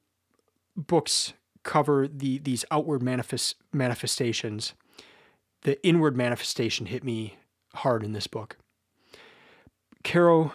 books 0.77 1.33
cover 1.63 2.07
the 2.07 2.37
these 2.37 2.63
outward 2.69 3.01
manifest, 3.01 3.55
manifestations, 3.73 4.73
the 5.63 5.83
inward 5.83 6.15
manifestation 6.15 6.85
hit 6.85 7.03
me 7.03 7.39
hard 7.73 8.03
in 8.03 8.11
this 8.11 8.27
book. 8.27 8.57
Caro 10.03 10.53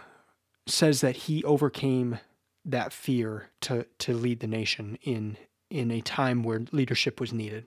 says 0.71 1.01
that 1.01 1.17
he 1.17 1.45
overcame 1.45 2.19
that 2.65 2.93
fear 2.93 3.51
to 3.63 3.87
to 3.99 4.15
lead 4.15 4.41
the 4.41 4.47
nation 4.47 4.99
in 5.03 5.37
in 5.71 5.91
a 5.91 6.01
time 6.01 6.43
where 6.43 6.65
leadership 6.73 7.21
was 7.21 7.33
needed. 7.33 7.67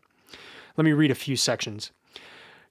Let 0.77 0.85
me 0.85 0.93
read 0.93 1.11
a 1.11 1.15
few 1.15 1.35
sections. 1.35 1.91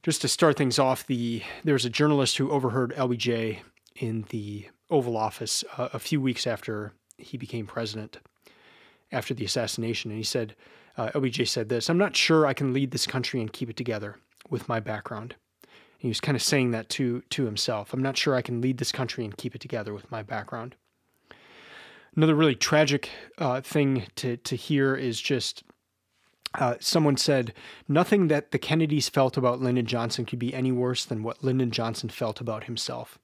Just 0.03 0.23
to 0.23 0.29
start 0.29 0.57
things 0.57 0.79
off, 0.79 1.07
the 1.07 1.43
there 1.65 1.75
was 1.75 1.85
a 1.85 1.91
journalist 1.91 2.39
who 2.39 2.51
overheard 2.51 2.95
LBJ 2.97 3.61
in 3.97 4.25
the 4.31 4.69
Oval 4.91 5.17
Office 5.17 5.63
uh, 5.77 5.89
a 5.93 5.99
few 5.99 6.21
weeks 6.21 6.47
after 6.47 6.93
he 7.19 7.37
became 7.37 7.67
president, 7.67 8.19
after 9.13 9.35
the 9.35 9.45
assassination, 9.45 10.11
and 10.11 10.19
he 10.19 10.25
said, 10.25 10.57
uh, 10.97 11.11
LBJ 11.11 11.47
said 11.49 11.69
this: 11.69 11.91
"I'm 11.91 11.99
not 11.99 12.17
sure 12.17 12.47
I 12.47 12.55
can 12.55 12.73
lead 12.73 12.93
this 12.93 13.07
country 13.07 13.41
and 13.41 13.53
keep 13.53 13.69
it 13.69 13.77
together 13.77 14.17
with 14.49 14.69
my 14.69 14.81
background 14.81 15.35
he 16.01 16.09
was 16.09 16.19
kind 16.19 16.35
of 16.35 16.43
saying 16.43 16.71
that 16.71 16.89
to 16.89 17.21
to 17.29 17.45
himself. 17.45 17.93
I'm 17.93 18.03
not 18.03 18.17
sure 18.17 18.35
I 18.35 18.41
can 18.41 18.63
lead 18.63 18.79
this 18.79 18.91
country 18.91 19.23
and 19.23 19.37
keep 19.37 19.55
it 19.55 19.61
together 19.61 19.93
with 19.93 20.11
my 20.11 20.23
background. 20.23 20.75
Another 22.17 22.35
really 22.35 22.55
tragic 22.55 23.11
uh, 23.37 23.61
thing 23.61 24.07
to 24.17 24.39
to 24.39 24.57
hear 24.57 24.97
is 24.97 25.21
just 25.21 25.63
uh, 26.59 26.77
someone 26.81 27.19
said 27.19 27.53
nothing 27.87 28.29
that 28.29 28.51
the 28.51 28.59
Kennedys 28.59 29.11
felt 29.11 29.37
about 29.37 29.61
Lyndon 29.61 29.85
Johnson 29.85 30.25
could 30.25 30.39
be 30.39 30.55
any 30.55 30.73
worse 30.73 31.05
than 31.05 31.23
what 31.23 31.45
Lyndon 31.45 31.71
Johnson 31.71 32.09
felt 32.09 32.41
about 32.41 32.65
himself. 32.65 33.19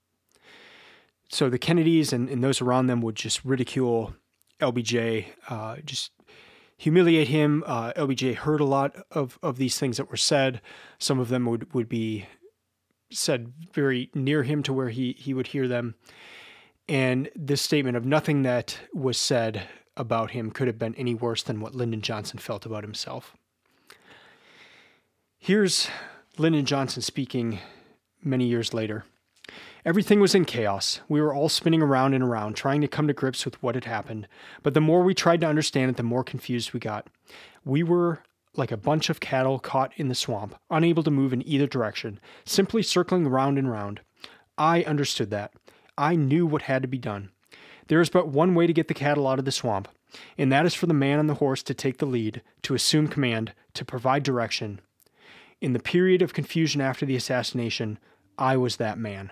So 1.27 1.49
the 1.49 1.57
Kennedys 1.57 2.13
and, 2.13 2.29
and 2.29 2.43
those 2.43 2.61
around 2.61 2.87
them 2.87 3.01
would 3.01 3.15
just 3.15 3.43
ridicule 3.43 4.13
LBJ, 4.61 5.25
uh, 5.49 5.77
just 5.83 6.11
humiliate 6.77 7.27
him. 7.27 7.63
Uh, 7.65 7.91
LBJ 7.93 8.35
heard 8.35 8.61
a 8.61 8.65
lot 8.65 8.95
of, 9.11 9.39
of 9.41 9.57
these 9.57 9.79
things 9.79 9.97
that 9.97 10.11
were 10.11 10.15
said. 10.15 10.61
Some 10.99 11.19
of 11.19 11.29
them 11.29 11.45
would, 11.47 11.73
would 11.73 11.89
be 11.89 12.27
said 13.09 13.53
very 13.73 14.09
near 14.13 14.43
him 14.43 14.63
to 14.63 14.73
where 14.73 14.89
he 14.89 15.13
he 15.13 15.33
would 15.33 15.47
hear 15.47 15.67
them. 15.67 15.95
And 16.89 17.29
this 17.35 17.61
statement 17.61 17.97
of 17.97 18.05
nothing 18.05 18.43
that 18.43 18.79
was 18.93 19.17
said 19.17 19.67
about 19.95 20.31
him 20.31 20.51
could 20.51 20.67
have 20.67 20.79
been 20.79 20.95
any 20.95 21.13
worse 21.13 21.43
than 21.43 21.59
what 21.59 21.75
Lyndon 21.75 22.01
Johnson 22.01 22.39
felt 22.39 22.65
about 22.65 22.83
himself. 22.83 23.35
Here's 25.37 25.89
Lyndon 26.37 26.65
Johnson 26.65 27.01
speaking 27.01 27.59
many 28.23 28.45
years 28.45 28.73
later. 28.73 29.05
Everything 29.85 30.19
was 30.19 30.35
in 30.35 30.45
chaos. 30.45 30.99
We 31.07 31.21
were 31.21 31.33
all 31.33 31.49
spinning 31.49 31.81
around 31.81 32.13
and 32.13 32.23
around, 32.23 32.55
trying 32.55 32.81
to 32.81 32.87
come 32.87 33.07
to 33.07 33.13
grips 33.13 33.45
with 33.45 33.61
what 33.63 33.75
had 33.75 33.85
happened. 33.85 34.27
But 34.61 34.73
the 34.73 34.81
more 34.81 35.01
we 35.01 35.13
tried 35.13 35.41
to 35.41 35.47
understand 35.47 35.89
it, 35.89 35.97
the 35.97 36.03
more 36.03 36.23
confused 36.23 36.73
we 36.73 36.79
got. 36.79 37.07
We 37.63 37.83
were 37.83 38.23
like 38.57 38.71
a 38.71 38.77
bunch 38.77 39.09
of 39.09 39.19
cattle 39.19 39.59
caught 39.59 39.93
in 39.97 40.07
the 40.07 40.15
swamp, 40.15 40.55
unable 40.69 41.03
to 41.03 41.11
move 41.11 41.33
in 41.33 41.47
either 41.47 41.67
direction, 41.67 42.19
simply 42.45 42.81
circling 42.81 43.27
round 43.27 43.57
and 43.57 43.71
round. 43.71 44.01
I 44.57 44.83
understood 44.83 45.29
that. 45.31 45.53
I 45.97 46.15
knew 46.15 46.45
what 46.45 46.63
had 46.63 46.81
to 46.81 46.87
be 46.87 46.97
done. 46.97 47.29
There 47.87 48.01
is 48.01 48.09
but 48.09 48.27
one 48.27 48.55
way 48.55 48.67
to 48.67 48.73
get 48.73 48.87
the 48.87 48.93
cattle 48.93 49.27
out 49.27 49.39
of 49.39 49.45
the 49.45 49.51
swamp, 49.51 49.87
and 50.37 50.51
that 50.51 50.65
is 50.65 50.73
for 50.73 50.85
the 50.85 50.93
man 50.93 51.19
on 51.19 51.27
the 51.27 51.35
horse 51.35 51.63
to 51.63 51.73
take 51.73 51.97
the 51.97 52.05
lead, 52.05 52.41
to 52.63 52.73
assume 52.73 53.07
command, 53.07 53.53
to 53.73 53.85
provide 53.85 54.23
direction. 54.23 54.81
In 55.61 55.73
the 55.73 55.79
period 55.79 56.21
of 56.21 56.33
confusion 56.33 56.81
after 56.81 57.05
the 57.05 57.15
assassination, 57.15 57.97
I 58.37 58.57
was 58.57 58.77
that 58.77 58.97
man. 58.97 59.31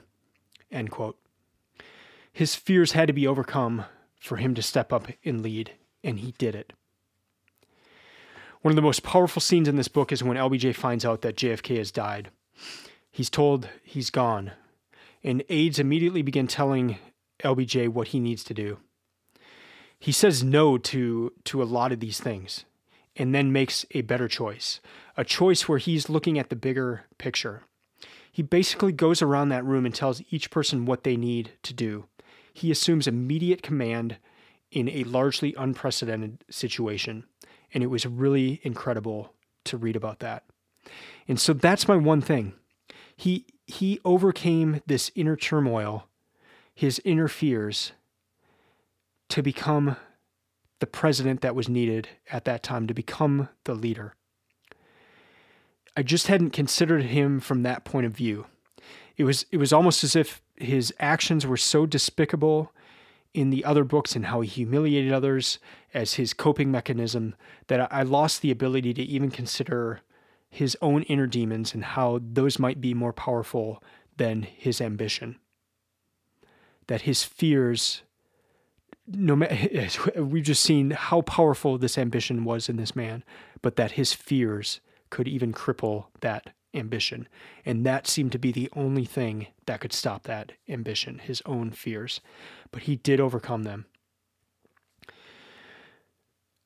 His 2.31 2.55
fears 2.55 2.93
had 2.93 3.07
to 3.07 3.13
be 3.13 3.27
overcome 3.27 3.85
for 4.19 4.37
him 4.37 4.55
to 4.55 4.61
step 4.61 4.91
up 4.91 5.07
and 5.23 5.41
lead, 5.41 5.71
and 6.03 6.19
he 6.19 6.33
did 6.37 6.55
it. 6.55 6.73
One 8.65 8.71
of 8.71 8.77
the 8.77 8.81
most 8.81 9.03
powerful 9.03 9.43
scenes 9.43 9.67
in 9.67 9.75
this 9.75 9.87
book 9.87 10.11
is 10.11 10.23
when 10.23 10.37
LBJ 10.37 10.73
finds 10.73 11.05
out 11.05 11.21
that 11.21 11.35
JFK 11.35 11.77
has 11.77 11.91
died. 11.91 12.31
He's 13.11 13.29
told 13.29 13.69
he's 13.83 14.09
gone, 14.09 14.53
and 15.23 15.43
aides 15.49 15.77
immediately 15.77 16.23
begin 16.23 16.47
telling 16.47 16.97
LBJ 17.43 17.89
what 17.89 18.07
he 18.07 18.19
needs 18.19 18.43
to 18.45 18.55
do. 18.55 18.79
he 19.99 20.11
says 20.11 20.43
no 20.43 20.79
to 20.79 21.31
to 21.43 21.61
a 21.61 21.71
lot 21.77 21.91
of 21.91 21.99
these 21.99 22.19
things 22.19 22.65
and 23.15 23.35
then 23.35 23.51
makes 23.51 23.85
a 23.91 24.01
better 24.01 24.27
choice, 24.27 24.81
a 25.15 25.23
choice 25.23 25.69
where 25.69 25.77
he's 25.77 26.09
looking 26.09 26.39
at 26.39 26.49
the 26.49 26.55
bigger 26.55 27.03
picture. 27.19 27.61
He 28.31 28.41
basically 28.41 28.93
goes 28.93 29.21
around 29.21 29.49
that 29.49 29.63
room 29.63 29.85
and 29.85 29.93
tells 29.93 30.23
each 30.31 30.49
person 30.49 30.87
what 30.87 31.03
they 31.03 31.17
need 31.17 31.51
to 31.61 31.71
do. 31.71 32.05
He 32.51 32.71
assumes 32.71 33.05
immediate 33.05 33.61
command 33.61 34.17
in 34.71 34.89
a 34.89 35.03
largely 35.03 35.53
unprecedented 35.55 36.43
situation. 36.49 37.25
And 37.75 37.83
it 37.83 37.87
was 37.87 38.07
really 38.07 38.59
incredible 38.63 39.33
to 39.65 39.77
read 39.77 39.95
about 39.95 40.19
that. 40.19 40.45
And 41.27 41.39
so 41.39 41.53
that's 41.53 41.87
my 41.87 41.97
one 41.97 42.21
thing. 42.21 42.53
He 43.15 43.45
he 43.67 43.99
overcame 44.05 44.81
this 44.87 45.11
inner 45.15 45.35
turmoil, 45.35 46.07
his 46.73 47.01
inner 47.05 47.27
fears 47.27 47.91
to 49.29 49.41
become 49.43 49.97
the 50.79 50.87
president 50.87 51.41
that 51.41 51.55
was 51.55 51.67
needed 51.67 52.09
at 52.31 52.45
that 52.45 52.63
time 52.63 52.87
to 52.87 52.93
become 52.93 53.49
the 53.63 53.73
leader. 53.73 54.13
I 55.97 56.03
just 56.03 56.27
hadn't 56.27 56.51
considered 56.51 57.03
him 57.03 57.39
from 57.39 57.63
that 57.63 57.85
point 57.85 58.05
of 58.05 58.11
view. 58.11 58.45
It 59.17 59.23
was 59.23 59.45
it 59.51 59.57
was 59.57 59.73
almost 59.73 60.03
as 60.03 60.15
if 60.15 60.41
his 60.55 60.93
actions 60.99 61.45
were 61.45 61.57
so 61.57 61.85
despicable 61.85 62.71
in 63.35 63.49
the 63.49 63.65
other 63.65 63.83
books 63.83 64.15
and 64.15 64.27
how 64.27 64.41
he 64.41 64.47
humiliated 64.47 65.11
others 65.11 65.59
as 65.93 66.13
his 66.13 66.33
coping 66.33 66.71
mechanism 66.71 67.35
that 67.67 67.91
I 67.91 68.01
lost 68.03 68.41
the 68.41 68.51
ability 68.51 68.93
to 68.93 69.03
even 69.03 69.29
consider 69.29 70.01
his 70.49 70.77
own 70.81 71.03
inner 71.03 71.27
demons 71.27 71.73
and 71.73 71.83
how 71.83 72.21
those 72.23 72.57
might 72.57 72.79
be 72.79 72.93
more 72.93 73.11
powerful 73.11 73.83
than 74.15 74.43
his 74.43 74.79
ambition. 74.79 75.37
That 76.87 77.01
his 77.01 77.23
fears, 77.23 78.03
no 79.05 79.35
we've 80.15 80.43
just 80.43 80.63
seen 80.63 80.91
how 80.91 81.21
powerful 81.21 81.77
this 81.77 81.97
ambition 81.97 82.45
was 82.45 82.69
in 82.69 82.77
this 82.77 82.95
man, 82.95 83.23
but 83.61 83.75
that 83.75 83.91
his 83.91 84.13
fears 84.13 84.79
could 85.09 85.27
even 85.27 85.51
cripple 85.51 86.05
that 86.21 86.51
ambition. 86.75 87.27
And 87.65 87.85
that 87.85 88.07
seemed 88.07 88.31
to 88.33 88.37
be 88.37 88.51
the 88.51 88.69
only 88.75 89.05
thing 89.05 89.47
that 89.65 89.79
could 89.79 89.93
stop 89.93 90.23
that 90.23 90.53
ambition, 90.67 91.19
his 91.19 91.41
own 91.45 91.71
fears. 91.71 92.21
But 92.71 92.83
he 92.83 92.95
did 92.95 93.19
overcome 93.19 93.63
them. 93.63 93.85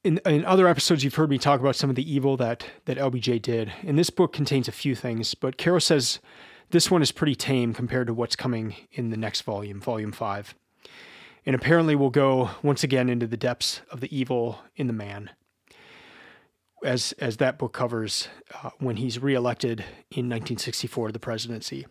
In, 0.04 0.20
in 0.26 0.46
other 0.46 0.68
episodes, 0.68 1.04
you've 1.04 1.16
heard 1.16 1.30
me 1.30 1.38
talk 1.38 1.60
about 1.60 1.76
some 1.76 1.90
of 1.90 1.96
the 1.96 2.12
evil 2.12 2.38
that, 2.38 2.66
that 2.86 2.98
LBJ 2.98 3.42
did. 3.42 3.74
And 3.84 3.98
this 3.98 4.10
book 4.10 4.32
contains 4.32 4.68
a 4.68 4.74
few 4.74 4.96
things, 4.96 5.36
but 5.36 5.58
Caro 5.58 5.80
says 5.80 6.20
this 6.72 6.90
one 6.90 7.02
is 7.02 7.12
pretty 7.12 7.36
tame 7.36 7.74
compared 7.74 8.08
to 8.08 8.14
what's 8.14 8.36
coming 8.36 8.76
in 8.92 9.10
the 9.10 9.18
next 9.18 9.42
volume, 9.42 9.82
volume 9.82 10.14
five. 10.14 10.56
And 11.46 11.56
apparently, 11.56 11.96
we'll 11.96 12.12
go 12.12 12.52
once 12.64 12.84
again 12.84 13.10
into 13.10 13.28
the 13.28 13.38
depths 13.38 13.82
of 13.90 14.00
the 14.00 14.18
evil 14.18 14.60
in 14.76 14.88
the 14.88 14.94
man 14.94 15.32
as 16.84 17.14
as 17.14 17.38
that 17.38 17.58
book 17.58 17.74
covers 17.74 18.28
uh, 18.64 18.72
when 18.80 18.98
he's 18.98 19.22
reelected 19.22 19.80
in 20.12 20.26
1964 20.30 21.08
to 21.08 21.14
the 21.14 21.20
presidency. 21.20 21.86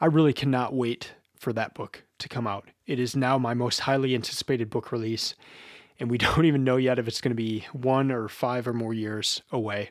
I 0.00 0.06
really 0.06 0.32
cannot 0.32 0.74
wait 0.74 1.14
for 1.38 1.52
that 1.52 1.74
book 1.74 2.04
to 2.18 2.28
come 2.28 2.46
out. 2.46 2.68
It 2.86 2.98
is 2.98 3.16
now 3.16 3.38
my 3.38 3.54
most 3.54 3.80
highly 3.80 4.14
anticipated 4.14 4.70
book 4.70 4.92
release, 4.92 5.34
and 5.98 6.10
we 6.10 6.18
don't 6.18 6.44
even 6.44 6.64
know 6.64 6.76
yet 6.76 6.98
if 6.98 7.08
it's 7.08 7.20
going 7.20 7.30
to 7.30 7.36
be 7.36 7.66
one 7.72 8.10
or 8.10 8.28
five 8.28 8.66
or 8.66 8.72
more 8.72 8.94
years 8.94 9.42
away. 9.50 9.90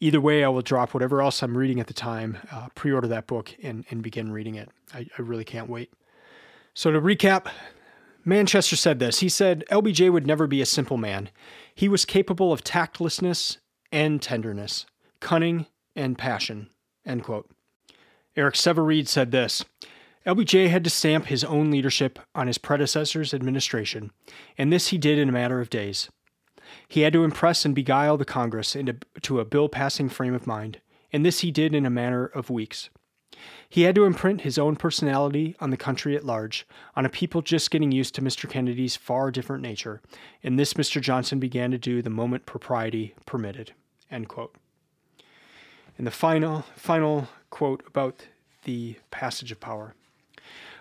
Either 0.00 0.20
way, 0.20 0.44
I 0.44 0.48
will 0.48 0.62
drop 0.62 0.92
whatever 0.92 1.22
else 1.22 1.42
I'm 1.42 1.56
reading 1.56 1.80
at 1.80 1.86
the 1.86 1.94
time, 1.94 2.38
uh, 2.50 2.68
pre 2.74 2.92
order 2.92 3.06
that 3.08 3.26
book, 3.26 3.54
and, 3.62 3.84
and 3.90 4.02
begin 4.02 4.32
reading 4.32 4.56
it. 4.56 4.68
I, 4.92 5.06
I 5.18 5.22
really 5.22 5.44
can't 5.44 5.70
wait. 5.70 5.92
So, 6.74 6.90
to 6.90 7.00
recap, 7.00 7.46
Manchester 8.24 8.74
said 8.74 8.98
this. 8.98 9.20
He 9.20 9.28
said, 9.28 9.64
LBJ 9.70 10.12
would 10.12 10.26
never 10.26 10.46
be 10.46 10.60
a 10.60 10.66
simple 10.66 10.96
man. 10.96 11.30
He 11.74 11.88
was 11.88 12.04
capable 12.04 12.52
of 12.52 12.64
tactlessness 12.64 13.58
and 13.94 14.20
tenderness, 14.20 14.86
cunning 15.20 15.66
and 15.94 16.18
passion. 16.18 16.68
Eric 17.06 18.56
Sevareid 18.56 19.06
said 19.06 19.30
this 19.30 19.64
LBJ 20.26 20.68
had 20.68 20.82
to 20.82 20.90
stamp 20.90 21.26
his 21.26 21.44
own 21.44 21.70
leadership 21.70 22.18
on 22.34 22.48
his 22.48 22.58
predecessor's 22.58 23.32
administration, 23.32 24.10
and 24.58 24.72
this 24.72 24.88
he 24.88 24.98
did 24.98 25.16
in 25.16 25.28
a 25.28 25.32
matter 25.32 25.60
of 25.60 25.70
days. 25.70 26.10
He 26.88 27.02
had 27.02 27.12
to 27.12 27.22
impress 27.22 27.64
and 27.64 27.74
beguile 27.74 28.16
the 28.16 28.24
Congress 28.24 28.74
into 28.74 29.38
a 29.38 29.44
bill 29.44 29.68
passing 29.68 30.08
frame 30.08 30.34
of 30.34 30.46
mind, 30.46 30.80
and 31.12 31.24
this 31.24 31.40
he 31.40 31.52
did 31.52 31.72
in 31.72 31.86
a 31.86 31.90
matter 31.90 32.26
of 32.26 32.50
weeks. 32.50 32.90
He 33.68 33.82
had 33.82 33.94
to 33.94 34.06
imprint 34.06 34.40
his 34.40 34.58
own 34.58 34.76
personality 34.76 35.54
on 35.60 35.70
the 35.70 35.76
country 35.76 36.16
at 36.16 36.24
large, 36.24 36.66
on 36.96 37.06
a 37.06 37.10
people 37.10 37.42
just 37.42 37.70
getting 37.70 37.92
used 37.92 38.14
to 38.14 38.22
Mr. 38.22 38.48
Kennedy's 38.48 38.96
far 38.96 39.30
different 39.30 39.62
nature, 39.62 40.00
and 40.42 40.58
this 40.58 40.74
Mr. 40.74 41.00
Johnson 41.00 41.38
began 41.38 41.70
to 41.70 41.78
do 41.78 42.02
the 42.02 42.10
moment 42.10 42.46
propriety 42.46 43.14
permitted. 43.26 43.72
End 44.14 44.28
quote. 44.28 44.54
And 45.98 46.06
the 46.06 46.12
final, 46.12 46.62
final 46.76 47.26
quote 47.50 47.82
about 47.84 48.28
the 48.62 48.96
passage 49.10 49.50
of 49.50 49.58
power. 49.58 49.94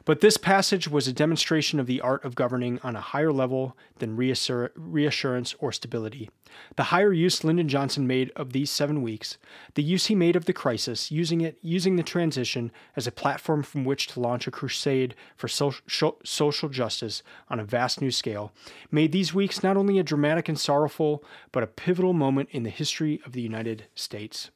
But 0.06 0.20
this 0.20 0.36
passage 0.36 0.90
was 0.90 1.08
a 1.08 1.14
demonstration 1.14 1.80
of 1.80 1.88
the 1.88 2.02
art 2.02 2.26
of 2.26 2.36
governing 2.36 2.78
on 2.84 2.96
a 2.96 3.02
higher 3.02 3.32
level 3.32 3.78
than 4.00 4.18
reassur- 4.18 4.72
reassurance 4.76 5.56
or 5.60 5.72
stability. 5.72 6.30
The 6.76 6.84
higher 6.84 7.14
use 7.14 7.44
Lyndon 7.44 7.70
Johnson 7.70 8.06
made 8.06 8.30
of 8.36 8.52
these 8.52 8.70
seven 8.70 9.02
weeks, 9.02 9.38
the 9.76 9.82
use 9.82 10.08
he 10.08 10.16
made 10.16 10.36
of 10.36 10.44
the 10.44 10.54
crisis, 10.54 11.10
using 11.10 11.40
it, 11.40 11.58
using 11.62 11.96
the 11.96 12.04
transition 12.04 12.72
as 12.98 13.08
a 13.08 13.14
platform 13.14 13.64
from 13.64 13.86
which 13.86 14.08
to 14.08 14.20
launch 14.20 14.46
a 14.46 14.52
crusade 14.52 15.16
for 15.38 15.48
social, 15.48 16.18
social 16.24 16.68
justice 16.68 17.24
on 17.50 17.60
a 17.60 17.64
vast 17.64 18.02
new 18.02 18.12
scale, 18.12 18.52
made 18.92 19.14
these 19.14 19.34
weeks 19.34 19.64
not 19.64 19.78
only 19.78 20.00
a 20.00 20.04
dramatic 20.04 20.50
and 20.50 20.60
sorrowful, 20.60 21.24
but 21.54 21.64
a 21.64 21.68
pivotal 21.68 22.14
moment 22.14 22.50
in 22.52 22.64
the 22.64 22.70
history 22.70 23.22
of 23.26 23.32
the 23.32 23.42
United 23.42 23.86
States. 23.96 24.52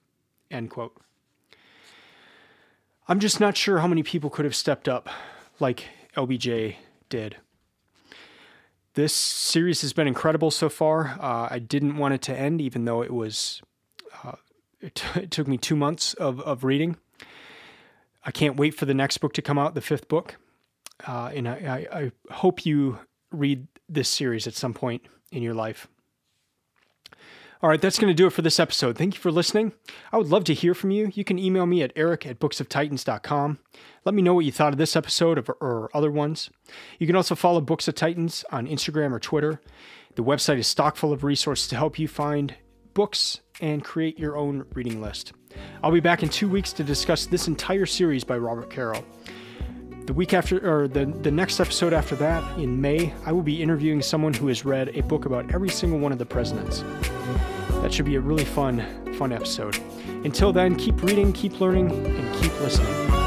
End 0.52 0.70
quote. 0.70 0.96
I'm 3.08 3.20
just 3.22 3.40
not 3.40 3.56
sure 3.56 3.80
how 3.80 3.88
many 3.88 4.04
people 4.04 4.30
could 4.30 4.44
have 4.44 4.56
stepped 4.56 4.90
up 4.90 5.10
like 5.60 5.86
LBJ 6.16 6.76
did. 7.10 7.38
This 8.94 9.14
series 9.14 9.82
has 9.82 9.94
been 9.94 10.08
incredible 10.08 10.50
so 10.50 10.70
far. 10.70 11.18
Uh, 11.20 11.48
I 11.52 11.60
didn't 11.60 11.98
want 11.98 12.16
it 12.16 12.22
to 12.24 12.38
end, 12.38 12.62
even 12.62 12.86
though 12.86 13.04
it 13.04 13.12
was. 13.12 13.62
Uh, 14.24 14.34
it, 14.82 14.96
t- 14.96 15.08
it, 15.22 15.32
took 15.32 15.48
me 15.48 15.58
two 15.58 15.76
months 15.76 16.14
of, 16.16 16.40
of 16.42 16.64
reading. 16.64 16.98
I 18.26 18.32
can't 18.32 18.58
wait 18.58 18.74
for 18.74 18.86
the 18.86 18.94
next 18.94 19.20
book 19.20 19.34
to 19.34 19.42
come 19.42 19.60
out, 19.60 19.76
the 19.76 19.82
fifth 19.82 20.08
book. 20.08 20.38
Uh, 21.08 21.32
and 21.34 21.48
I, 21.48 21.88
I, 21.92 22.00
I 22.00 22.12
hope 22.34 22.66
you 22.66 23.00
read 23.32 23.68
this 23.88 24.10
series 24.10 24.48
at 24.48 24.56
some 24.56 24.74
point 24.74 25.04
in 25.32 25.44
your 25.44 25.54
life. 25.54 25.88
All 27.62 27.70
right, 27.70 27.82
that's 27.82 27.98
going 27.98 28.12
to 28.12 28.14
do 28.14 28.28
it 28.28 28.34
for 28.34 28.44
this 28.44 28.60
episode. 28.60 28.98
Thank 28.98 29.16
you 29.16 29.20
for 29.20 29.32
listening. 29.32 29.74
I 30.12 30.18
would 30.18 30.28
love 30.28 30.44
to 30.46 30.54
hear 30.54 30.76
from 30.76 30.92
you. 30.92 31.12
You 31.16 31.24
can 31.24 31.40
email 31.40 31.66
me 31.66 31.82
at 31.82 31.92
eric 31.96 32.28
at 32.28 32.40
booksoftitans.com. 32.40 33.60
Let 34.06 34.16
me 34.16 34.22
know 34.22 34.36
what 34.36 34.46
you 34.46 34.52
thought 34.52 34.74
of 34.74 34.78
this 34.78 34.96
episode 34.96 35.50
or, 35.50 35.54
or 35.54 35.90
other 35.94 36.12
ones. 36.12 36.52
You 37.00 37.08
can 37.08 37.16
also 37.16 37.34
follow 37.34 37.60
Books 37.60 37.88
of 37.88 37.96
Titans 37.96 38.46
on 38.52 38.68
Instagram 38.68 39.12
or 39.12 39.20
Twitter. 39.20 39.60
The 40.16 40.24
website 40.24 40.60
is 40.60 40.68
stock 40.68 40.98
full 40.98 41.12
of 41.12 41.24
resources 41.24 41.68
to 41.70 41.76
help 41.76 41.98
you 41.98 42.08
find 42.08 42.56
books 42.94 43.42
and 43.60 43.84
create 43.84 44.20
your 44.20 44.38
own 44.38 44.66
reading 44.74 45.02
list. 45.02 45.34
I'll 45.84 45.92
be 45.92 46.00
back 46.00 46.22
in 46.22 46.30
two 46.30 46.48
weeks 46.48 46.72
to 46.74 46.84
discuss 46.84 47.26
this 47.26 47.48
entire 47.48 47.86
series 47.88 48.24
by 48.24 48.38
Robert 48.38 48.70
Caro. 48.70 49.04
The 50.06 50.14
week 50.14 50.34
after, 50.34 50.58
or 50.66 50.88
the, 50.88 51.06
the 51.06 51.32
next 51.32 51.60
episode 51.60 51.92
after 51.92 52.16
that, 52.18 52.60
in 52.60 52.80
May, 52.80 53.14
I 53.26 53.32
will 53.32 53.44
be 53.44 53.62
interviewing 53.62 54.02
someone 54.02 54.34
who 54.34 54.48
has 54.48 54.64
read 54.64 54.96
a 54.96 55.02
book 55.02 55.26
about 55.26 55.54
every 55.54 55.70
single 55.70 56.00
one 56.00 56.12
of 56.12 56.18
the 56.18 56.26
presidents. 56.26 56.84
That 57.88 57.94
should 57.94 58.04
be 58.04 58.18
a 58.18 58.20
really 58.20 58.44
fun, 58.44 58.86
fun 59.14 59.32
episode. 59.32 59.80
Until 60.26 60.52
then, 60.52 60.76
keep 60.76 61.02
reading, 61.04 61.32
keep 61.32 61.62
learning, 61.62 61.90
and 61.90 62.36
keep 62.36 62.52
listening. 62.60 63.27